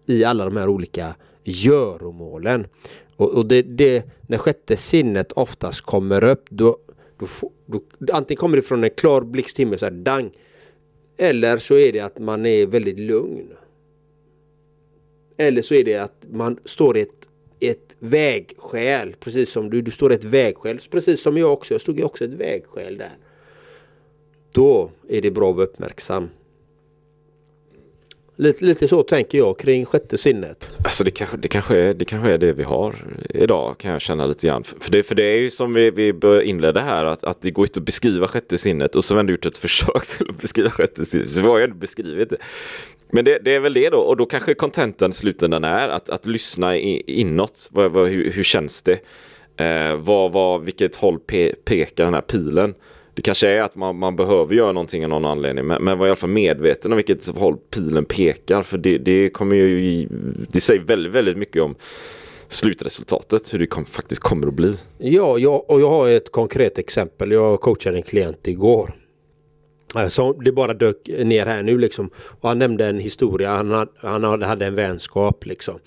I 0.07 0.25
alla 0.25 0.45
de 0.45 0.57
här 0.57 0.69
olika 0.69 1.15
göromålen. 1.45 2.67
Och, 3.17 3.35
och 3.35 3.47
det, 3.47 3.63
det, 3.63 4.05
när 4.29 4.39
sjätte 4.39 4.77
sinnet 4.77 5.33
oftast 5.33 5.81
kommer 5.81 6.25
upp 6.25 6.45
då, 6.51 6.77
då, 7.19 7.27
då, 7.67 8.13
antingen 8.13 8.39
kommer 8.39 8.57
det 8.57 8.63
från 8.63 8.85
en 8.85 8.91
klar 8.91 9.21
blixthimmel 9.21 9.79
så 9.79 9.87
här 9.87 9.93
dang. 9.93 10.31
Eller 11.17 11.59
så 11.59 11.77
är 11.77 11.93
det 11.93 12.01
att 12.01 12.19
man 12.19 12.47
är 12.47 12.67
väldigt 12.67 12.99
lugn. 12.99 13.53
Eller 15.37 15.63
så 15.63 15.75
är 15.75 15.85
det 15.85 15.97
att 15.97 16.27
man 16.31 16.59
står 16.65 16.97
i 16.97 17.01
ett, 17.01 17.29
ett 17.61 17.97
vägskäl. 17.99 19.17
Precis 19.21 19.51
som 19.51 19.71
du, 19.71 19.83
du 19.83 19.91
står 19.91 20.13
ett 20.13 20.25
vägskäl. 20.25 20.79
Precis 20.91 21.23
som 21.23 21.37
jag 21.37 21.53
också. 21.53 21.75
Jag 21.75 21.81
stod 21.81 21.99
ju 21.99 22.05
också 22.05 22.25
i 22.25 22.27
ett 22.27 22.35
vägskäl 22.35 22.99
där. 22.99 23.13
Då 24.53 24.91
är 25.09 25.23
det 25.23 25.31
bra 25.31 25.51
att 25.51 25.57
vara 25.57 25.67
uppmärksam. 25.67 26.29
Lite, 28.41 28.65
lite 28.65 28.89
så 28.89 29.03
tänker 29.03 29.39
jag 29.39 29.59
kring 29.59 29.85
sjätte 29.85 30.19
sinnet. 30.19 30.77
Alltså 30.85 31.05
det 31.05 31.11
kanske, 31.11 31.37
det, 31.37 31.49
kanske 31.49 31.77
är, 31.77 31.95
det 31.95 32.05
kanske 32.05 32.31
är 32.31 32.39
det 32.39 32.53
vi 32.53 32.63
har 32.63 32.97
idag 33.29 33.79
kan 33.79 33.93
jag 33.93 34.01
känna 34.01 34.27
lite 34.27 34.47
grann. 34.47 34.65
För 34.65 34.91
det, 34.91 35.03
för 35.03 35.15
det 35.15 35.23
är 35.23 35.39
ju 35.39 35.51
som 35.51 35.75
vi, 35.75 35.91
vi 35.91 36.15
inledde 36.43 36.81
här 36.81 37.05
att, 37.05 37.25
att 37.25 37.43
det 37.43 37.51
går 37.51 37.65
inte 37.65 37.81
att 37.81 37.87
beskriva 37.87 38.29
sjätte 38.29 38.59
sinnet 38.59 38.97
och 38.97 39.05
så 39.05 39.17
har 39.17 39.25
vi 39.25 39.33
gjort 39.33 39.47
ett 39.47 39.59
försök 39.69 40.07
till 40.07 40.31
att 40.31 40.41
beskriva 40.41 40.71
sjätte 40.71 41.05
sinnet. 41.05 41.31
Så 41.31 41.43
vi 41.43 41.49
har 41.49 41.59
ju 41.59 41.65
ändå 41.65 41.77
beskrivit 41.77 42.31
det. 42.31 42.37
Men 43.13 43.25
det, 43.25 43.39
det, 43.43 43.55
är 43.55 43.61
väl 43.61 43.75
det 43.75 43.91
då 43.91 43.99
och 43.99 44.17
då 44.17 44.27
kanske 44.27 44.55
kontenten 44.55 45.11
i 45.11 45.15
slutändan 45.15 45.65
är 45.65 45.89
att, 45.89 46.11
att 46.11 46.27
lyssna 46.27 46.77
inåt. 46.77 47.69
Vad, 47.73 47.93
vad, 47.93 48.09
hur, 48.09 48.31
hur 48.33 48.45
känns 48.45 48.83
det? 48.83 49.01
Eh, 49.57 49.97
vad, 49.97 50.33
vad, 50.33 50.65
vilket 50.65 50.97
håll 50.97 51.19
pe, 51.19 51.55
pekar 51.65 52.05
den 52.05 52.15
här 52.15 52.21
pilen? 52.21 52.75
Det 53.15 53.23
kanske 53.23 53.49
är 53.49 53.63
att 53.63 53.77
man, 53.77 53.99
man 53.99 54.17
behöver 54.17 54.55
göra 54.55 54.73
någonting 54.73 55.05
av 55.05 55.11
någon 55.11 55.25
anledning. 55.25 55.67
Men, 55.67 55.85
men 55.85 55.99
var 55.99 56.07
i 56.07 56.09
alla 56.09 56.17
fall 56.17 56.31
medveten 56.31 56.93
om 56.93 56.97
vilket 56.97 57.27
håll 57.27 57.57
pilen 57.71 58.05
pekar. 58.05 58.63
För 58.63 58.79
det, 58.79 58.99
det 58.99 59.31
kommer 59.31 59.57
ju, 59.57 60.09
det 60.49 60.61
säger 60.61 60.81
väldigt, 60.81 61.13
väldigt 61.13 61.37
mycket 61.37 61.63
om 61.63 61.75
slutresultatet, 62.49 63.55
hur 63.55 63.59
det 63.59 63.67
kom, 63.67 63.85
faktiskt 63.85 64.23
kommer 64.23 64.47
att 64.47 64.55
bli. 64.55 64.75
Ja, 64.99 65.39
jag, 65.39 65.71
och 65.71 65.81
jag 65.81 65.91
har 65.91 66.09
ett 66.09 66.33
konkret 66.33 66.79
exempel. 66.79 67.33
Jag 67.33 67.61
coachade 67.61 67.97
en 67.97 68.03
klient 68.03 68.49
igår. 68.49 68.95
Eh, 69.97 70.09
som 70.09 70.45
det 70.45 70.53
bara 70.53 70.75
dök 70.75 70.97
ner 71.09 71.47
här 71.47 71.63
nu 71.63 71.79
liksom. 71.79 72.11
Och 72.41 72.49
han 72.49 72.59
nämnde 72.59 72.87
en 72.87 72.99
historia. 72.99 73.51
Han 73.51 73.71
hade, 73.71 73.91
han 73.97 74.43
hade 74.43 74.67
en 74.67 74.75
vänskap 74.75 75.47
liksom. 75.47 75.79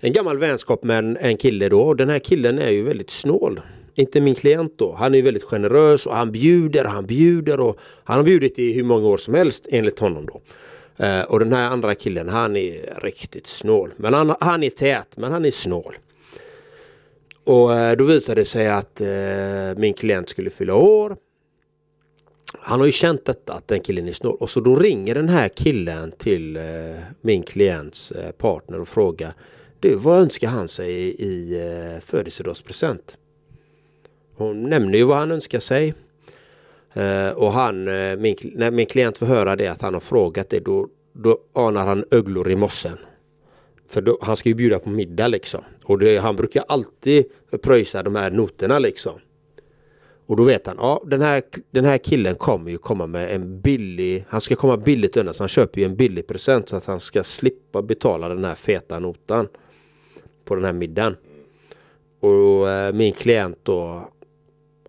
En 0.00 0.12
gammal 0.12 0.38
vänskap 0.38 0.84
med 0.84 0.98
en, 0.98 1.16
en 1.16 1.36
kille 1.36 1.68
då. 1.68 1.80
Och 1.80 1.96
den 1.96 2.08
här 2.08 2.18
killen 2.18 2.58
är 2.58 2.70
ju 2.70 2.82
väldigt 2.82 3.10
snål 3.10 3.60
inte 3.94 4.20
min 4.20 4.34
klient 4.34 4.72
då. 4.76 4.92
Han 4.92 5.14
är 5.14 5.22
väldigt 5.22 5.42
generös 5.42 6.06
och 6.06 6.16
han 6.16 6.32
bjuder 6.32 6.86
och 6.86 6.92
han 6.92 7.06
bjuder 7.06 7.60
och 7.60 7.78
han 8.04 8.16
har 8.16 8.24
bjudit 8.24 8.58
i 8.58 8.72
hur 8.72 8.84
många 8.84 9.06
år 9.08 9.16
som 9.16 9.34
helst 9.34 9.66
enligt 9.70 9.98
honom 9.98 10.26
då. 10.26 10.40
Uh, 11.04 11.22
och 11.22 11.38
den 11.38 11.52
här 11.52 11.70
andra 11.70 11.94
killen 11.94 12.28
han 12.28 12.56
är 12.56 13.00
riktigt 13.02 13.46
snål. 13.46 13.90
Men 13.96 14.14
han, 14.14 14.34
han 14.40 14.62
är 14.62 14.70
tät 14.70 15.08
men 15.16 15.32
han 15.32 15.44
är 15.44 15.50
snål. 15.50 15.96
Och 17.44 17.70
uh, 17.70 17.92
då 17.92 18.04
visade 18.04 18.40
det 18.40 18.44
sig 18.44 18.68
att 18.68 19.00
uh, 19.00 19.78
min 19.80 19.94
klient 19.94 20.28
skulle 20.28 20.50
fylla 20.50 20.74
år. 20.74 21.16
Han 22.60 22.80
har 22.80 22.86
ju 22.86 22.92
känt 22.92 23.24
detta 23.24 23.52
att 23.52 23.68
den 23.68 23.80
killen 23.80 24.08
är 24.08 24.12
snål 24.12 24.36
och 24.40 24.50
så 24.50 24.60
då 24.60 24.76
ringer 24.76 25.14
den 25.14 25.28
här 25.28 25.48
killen 25.48 26.12
till 26.18 26.56
eh, 26.56 26.62
min 27.20 27.42
klients 27.42 28.12
eh, 28.12 28.30
partner 28.30 28.80
och 28.80 28.88
frågar 28.88 29.32
Du 29.80 29.94
vad 29.96 30.18
önskar 30.18 30.48
han 30.48 30.68
sig 30.68 30.92
i, 30.92 31.24
i 31.24 31.60
eh, 31.60 32.00
födelsedagspresent? 32.00 33.18
Hon 34.36 34.62
nämner 34.70 34.98
ju 34.98 35.04
vad 35.04 35.16
han 35.16 35.30
önskar 35.30 35.60
sig. 35.60 35.94
Och 37.34 37.52
han, 37.52 37.84
min, 38.20 38.36
när 38.42 38.70
min 38.70 38.86
klient 38.86 39.18
får 39.18 39.26
höra 39.26 39.56
det 39.56 39.66
att 39.66 39.82
han 39.82 39.94
har 39.94 40.00
frågat 40.00 40.48
det 40.48 40.60
då, 40.60 40.88
då 41.12 41.38
anar 41.52 41.86
han 41.86 42.04
öglor 42.10 42.50
i 42.50 42.56
mossen. 42.56 42.98
För 43.88 44.00
då, 44.00 44.18
han 44.22 44.36
ska 44.36 44.48
ju 44.48 44.54
bjuda 44.54 44.78
på 44.78 44.90
middag 44.90 45.28
liksom. 45.28 45.60
Och 45.84 45.98
det, 45.98 46.18
han 46.18 46.36
brukar 46.36 46.64
alltid 46.68 47.24
pröjsa 47.62 48.02
de 48.02 48.14
här 48.14 48.30
noterna 48.30 48.78
liksom. 48.78 49.20
Och 50.26 50.36
då 50.36 50.44
vet 50.44 50.66
han, 50.66 50.76
ja 50.78 51.02
den 51.06 51.22
här, 51.22 51.42
den 51.70 51.84
här 51.84 51.98
killen 51.98 52.34
kommer 52.34 52.70
ju 52.70 52.78
komma 52.78 53.06
med 53.06 53.34
en 53.34 53.60
billig, 53.60 54.24
han 54.28 54.40
ska 54.40 54.56
komma 54.56 54.76
billigt 54.76 55.16
undan 55.16 55.34
så 55.34 55.42
han 55.42 55.48
köper 55.48 55.80
ju 55.80 55.84
en 55.84 55.96
billig 55.96 56.26
present 56.26 56.68
så 56.68 56.76
att 56.76 56.86
han 56.86 57.00
ska 57.00 57.24
slippa 57.24 57.82
betala 57.82 58.28
den 58.28 58.44
här 58.44 58.54
feta 58.54 58.98
notan 58.98 59.48
på 60.44 60.54
den 60.54 60.64
här 60.64 60.72
middagen. 60.72 61.16
Och 62.20 62.70
eh, 62.70 62.92
min 62.92 63.12
klient 63.12 63.58
då, 63.62 64.08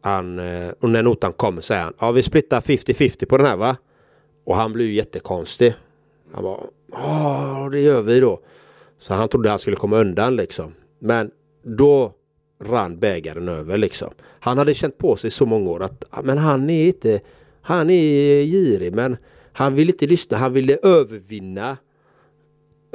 han, 0.02 0.40
eh, 0.40 0.70
och 0.80 0.90
när 0.90 1.04
notan 1.04 1.34
kommer 1.34 1.62
säger 1.62 1.84
han, 1.84 1.94
ja 2.00 2.12
vi 2.12 2.24
splittar 2.24 2.62
50-50 2.62 3.26
på 3.26 3.38
den 3.38 3.46
här 3.46 3.58
va? 3.58 3.78
Och 4.44 4.56
han 4.56 4.74
blir 4.74 4.86
ju 4.86 4.94
jättekonstig. 4.94 5.74
Han 6.32 6.44
bara, 6.44 6.60
ja 6.92 7.70
det 7.72 7.80
gör 7.80 8.02
vi 8.02 8.20
då. 8.20 8.40
Så 9.00 9.14
han 9.14 9.28
trodde 9.28 9.50
han 9.50 9.60
skulle 9.60 9.76
komma 9.76 9.98
undan 9.98 10.36
liksom. 10.36 10.74
Men 11.00 11.32
då 11.64 12.14
rann 12.60 13.00
bägaren 13.00 13.50
över 13.50 13.78
liksom. 13.78 14.10
Han 14.40 14.58
hade 14.58 14.74
känt 14.74 14.98
på 14.98 15.16
sig 15.16 15.32
så 15.32 15.46
många 15.46 15.70
år 15.70 15.84
att 15.84 16.04
ah, 16.10 16.22
men 16.22 16.38
han 16.38 16.70
är 16.70 16.88
inte, 16.88 17.22
han 17.62 17.90
är 17.90 18.44
girig 18.44 18.94
men 18.94 19.18
han 19.54 19.76
vill 19.76 19.90
inte 19.90 20.08
lyssna, 20.08 20.38
han 20.38 20.54
ville 20.54 20.78
övervinna 20.84 21.78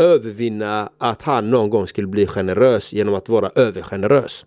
övervinna 0.00 0.90
att 0.98 1.22
han 1.22 1.50
någon 1.50 1.70
gång 1.70 1.86
skulle 1.86 2.06
bli 2.06 2.26
generös 2.26 2.92
genom 2.92 3.14
att 3.14 3.28
vara 3.28 3.50
övergenerös. 3.54 4.44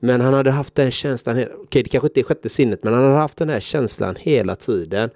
Men 0.00 0.20
han 0.20 0.34
hade 0.34 0.50
haft 0.50 0.74
den 0.74 0.90
känslan, 0.90 1.36
okej 1.36 1.54
okay, 1.54 1.82
det 1.82 1.88
kanske 1.88 2.08
inte 2.08 2.20
är 2.20 2.24
sjätte 2.24 2.48
sinnet 2.48 2.84
men 2.84 2.94
han 2.94 3.02
hade 3.02 3.16
haft 3.16 3.38
den 3.38 3.48
här 3.48 3.60
känslan 3.60 4.16
hela 4.18 4.56
tiden. 4.56 5.10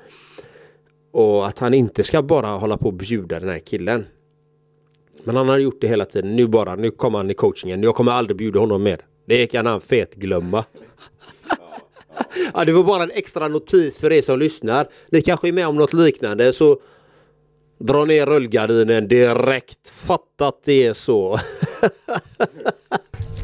Och 1.12 1.48
att 1.48 1.58
han 1.58 1.74
inte 1.74 2.04
ska 2.04 2.22
bara 2.22 2.46
hålla 2.46 2.76
på 2.76 2.86
och 2.86 2.94
bjuda 2.94 3.40
den 3.40 3.48
här 3.48 3.58
killen. 3.58 4.06
Men 5.24 5.36
han 5.36 5.48
har 5.48 5.58
gjort 5.58 5.80
det 5.80 5.88
hela 5.88 6.04
tiden. 6.04 6.36
Nu 6.36 6.46
bara, 6.46 6.76
nu 6.76 6.90
kommer 6.90 7.18
han 7.18 7.30
i 7.30 7.34
coachingen. 7.34 7.82
Jag 7.82 7.94
kommer 7.94 8.12
aldrig 8.12 8.36
bjuda 8.36 8.60
honom 8.60 8.82
mer. 8.82 9.00
Det 9.26 9.46
kan 9.46 9.66
han 9.66 9.80
fet 9.80 10.14
glömma. 10.14 10.64
ja, 12.54 12.64
det 12.64 12.72
var 12.72 12.84
bara 12.84 13.02
en 13.02 13.10
extra 13.10 13.48
notis 13.48 13.98
för 13.98 14.12
er 14.12 14.22
som 14.22 14.38
lyssnar. 14.38 14.88
Ni 15.08 15.22
kanske 15.22 15.48
är 15.48 15.52
med 15.52 15.66
om 15.66 15.76
något 15.76 15.92
liknande 15.92 16.52
så 16.52 16.78
dra 17.86 18.04
ner 18.04 18.26
rullgardinen 18.26 19.08
direkt. 19.08 19.90
Fatta 19.90 20.48
att 20.48 20.64
det 20.64 20.86
är 20.86 20.92
så. 20.92 21.38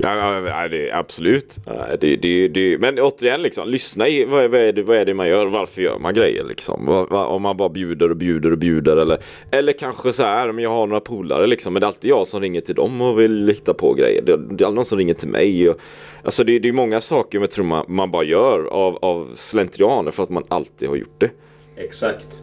Ja, 0.03 0.40
ja 0.48 0.68
det, 0.68 0.92
absolut. 0.92 1.59
Det, 2.00 2.16
det, 2.16 2.48
det, 2.48 2.79
men 2.79 2.98
återigen, 2.98 3.42
liksom, 3.42 3.68
lyssna 3.68 4.09
i 4.09 4.24
vad, 4.24 4.50
vad, 4.50 4.61
är 4.61 4.72
det, 4.72 4.83
vad 4.83 4.96
är 4.96 5.05
det 5.05 5.14
man 5.14 5.29
gör? 5.29 5.46
Varför 5.46 5.83
gör 5.83 5.98
man 5.98 6.14
grejer? 6.14 6.44
Liksom? 6.44 6.88
Om 7.11 7.42
man 7.42 7.57
bara 7.57 7.68
bjuder 7.68 8.11
och 8.11 8.16
bjuder 8.16 8.53
och 8.53 8.59
bjuder. 8.59 8.96
Eller, 8.96 9.18
eller 9.50 9.72
kanske 9.72 10.12
så 10.12 10.22
här, 10.22 10.53
men 10.53 10.64
jag 10.64 10.70
har 10.70 10.87
några 10.87 11.00
polare 11.00 11.46
liksom, 11.46 11.72
men 11.72 11.81
det 11.81 11.85
är 11.85 11.88
alltid 11.88 12.11
jag 12.11 12.26
som 12.26 12.40
ringer 12.40 12.61
till 12.61 12.74
dem 12.74 13.00
och 13.00 13.20
vill 13.20 13.48
hitta 13.48 13.74
på 13.74 13.94
grejer. 13.94 14.22
Det, 14.22 14.37
det 14.37 14.64
är 14.64 14.66
aldrig 14.66 14.74
någon 14.74 14.85
som 14.85 14.98
ringer 14.98 15.14
till 15.14 15.29
mig. 15.29 15.68
Och, 15.68 15.76
alltså 16.24 16.44
det, 16.44 16.59
det 16.59 16.68
är 16.68 16.72
många 16.72 17.00
saker 17.00 17.40
jag 17.40 17.50
tror 17.50 17.64
man, 17.64 17.85
man 17.88 18.11
bara 18.11 18.24
gör 18.24 18.64
av, 18.64 18.96
av 18.96 19.31
slentrianer 19.35 20.11
för 20.11 20.22
att 20.22 20.31
man 20.31 20.44
alltid 20.48 20.88
har 20.88 20.96
gjort 20.96 21.20
det. 21.20 21.31
Exakt. 21.76 22.42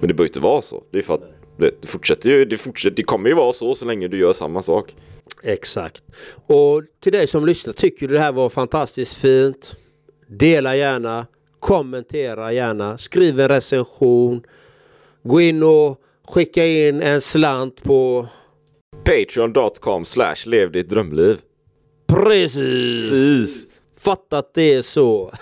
Men 0.00 0.08
det 0.08 0.14
behöver 0.14 0.28
inte 0.28 0.40
vara 0.40 0.62
så. 0.62 0.82
Det 0.90 0.98
är 0.98 1.02
för 1.02 1.14
att 1.14 1.37
det 1.58 1.86
fortsätter 1.86 2.30
ju, 2.30 2.44
det, 2.44 2.58
fortsätter, 2.58 2.96
det 2.96 3.02
kommer 3.02 3.28
ju 3.28 3.34
vara 3.34 3.52
så 3.52 3.74
så 3.74 3.84
länge 3.84 4.08
du 4.08 4.18
gör 4.18 4.32
samma 4.32 4.62
sak. 4.62 4.94
Exakt. 5.42 6.02
Och 6.46 6.82
till 7.00 7.12
dig 7.12 7.26
som 7.26 7.46
lyssnar, 7.46 7.72
tycker 7.72 8.08
du 8.08 8.14
det 8.14 8.20
här 8.20 8.32
var 8.32 8.48
fantastiskt 8.48 9.14
fint? 9.14 9.76
Dela 10.26 10.76
gärna, 10.76 11.26
kommentera 11.60 12.52
gärna, 12.52 12.98
skriv 12.98 13.40
en 13.40 13.48
recension. 13.48 14.42
Gå 15.22 15.40
in 15.40 15.62
och 15.62 16.00
skicka 16.28 16.66
in 16.66 17.02
en 17.02 17.20
slant 17.20 17.82
på 17.82 18.28
Patreon.com 19.04 20.04
slash 20.04 20.36
lev 20.46 20.72
ditt 20.72 20.88
drömliv. 20.88 21.38
Precis! 22.06 23.10
Precis. 23.10 23.80
Fatta 23.98 24.38
att 24.38 24.54
det 24.54 24.74
är 24.74 24.82
så. 24.82 25.32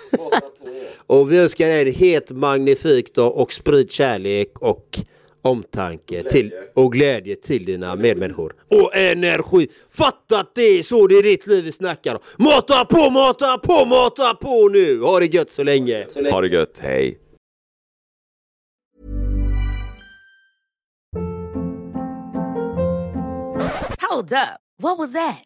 och 1.06 1.32
vi 1.32 1.38
önskar 1.38 1.66
er 1.66 1.92
helt 1.92 2.30
magnifikt 2.30 3.18
och 3.18 3.52
sprid 3.52 3.92
kärlek 3.92 4.58
och 4.58 4.98
omtanke 5.46 6.22
till, 6.22 6.52
och 6.74 6.92
glädje 6.92 7.36
till 7.36 7.64
dina 7.64 7.96
medmänniskor. 7.96 8.54
Och 8.70 8.96
energi! 8.96 9.68
Fatta 9.90 10.40
att 10.40 10.54
det 10.54 10.62
är 10.62 10.82
så 10.82 11.06
det 11.06 11.14
är 11.14 11.22
ditt 11.22 11.46
liv 11.46 11.64
vi 11.64 11.72
snackar 11.72 12.14
om. 12.14 12.20
Mata 12.44 12.84
på, 12.84 13.10
mata 13.10 13.58
på, 13.58 13.84
mata 13.84 14.34
på 14.34 14.68
nu! 14.68 15.00
Ha 15.00 15.20
det 15.20 15.34
gött 15.34 15.50
så 15.50 15.62
länge! 15.62 16.04
Så 16.08 16.20
länge. 16.20 16.34
Ha 16.34 16.40
det 16.40 16.48
gött, 16.48 16.78
hej! 16.78 17.18
Hold 24.10 24.32
up. 24.32 24.60
What 24.78 24.98
was 24.98 25.12
that? 25.12 25.45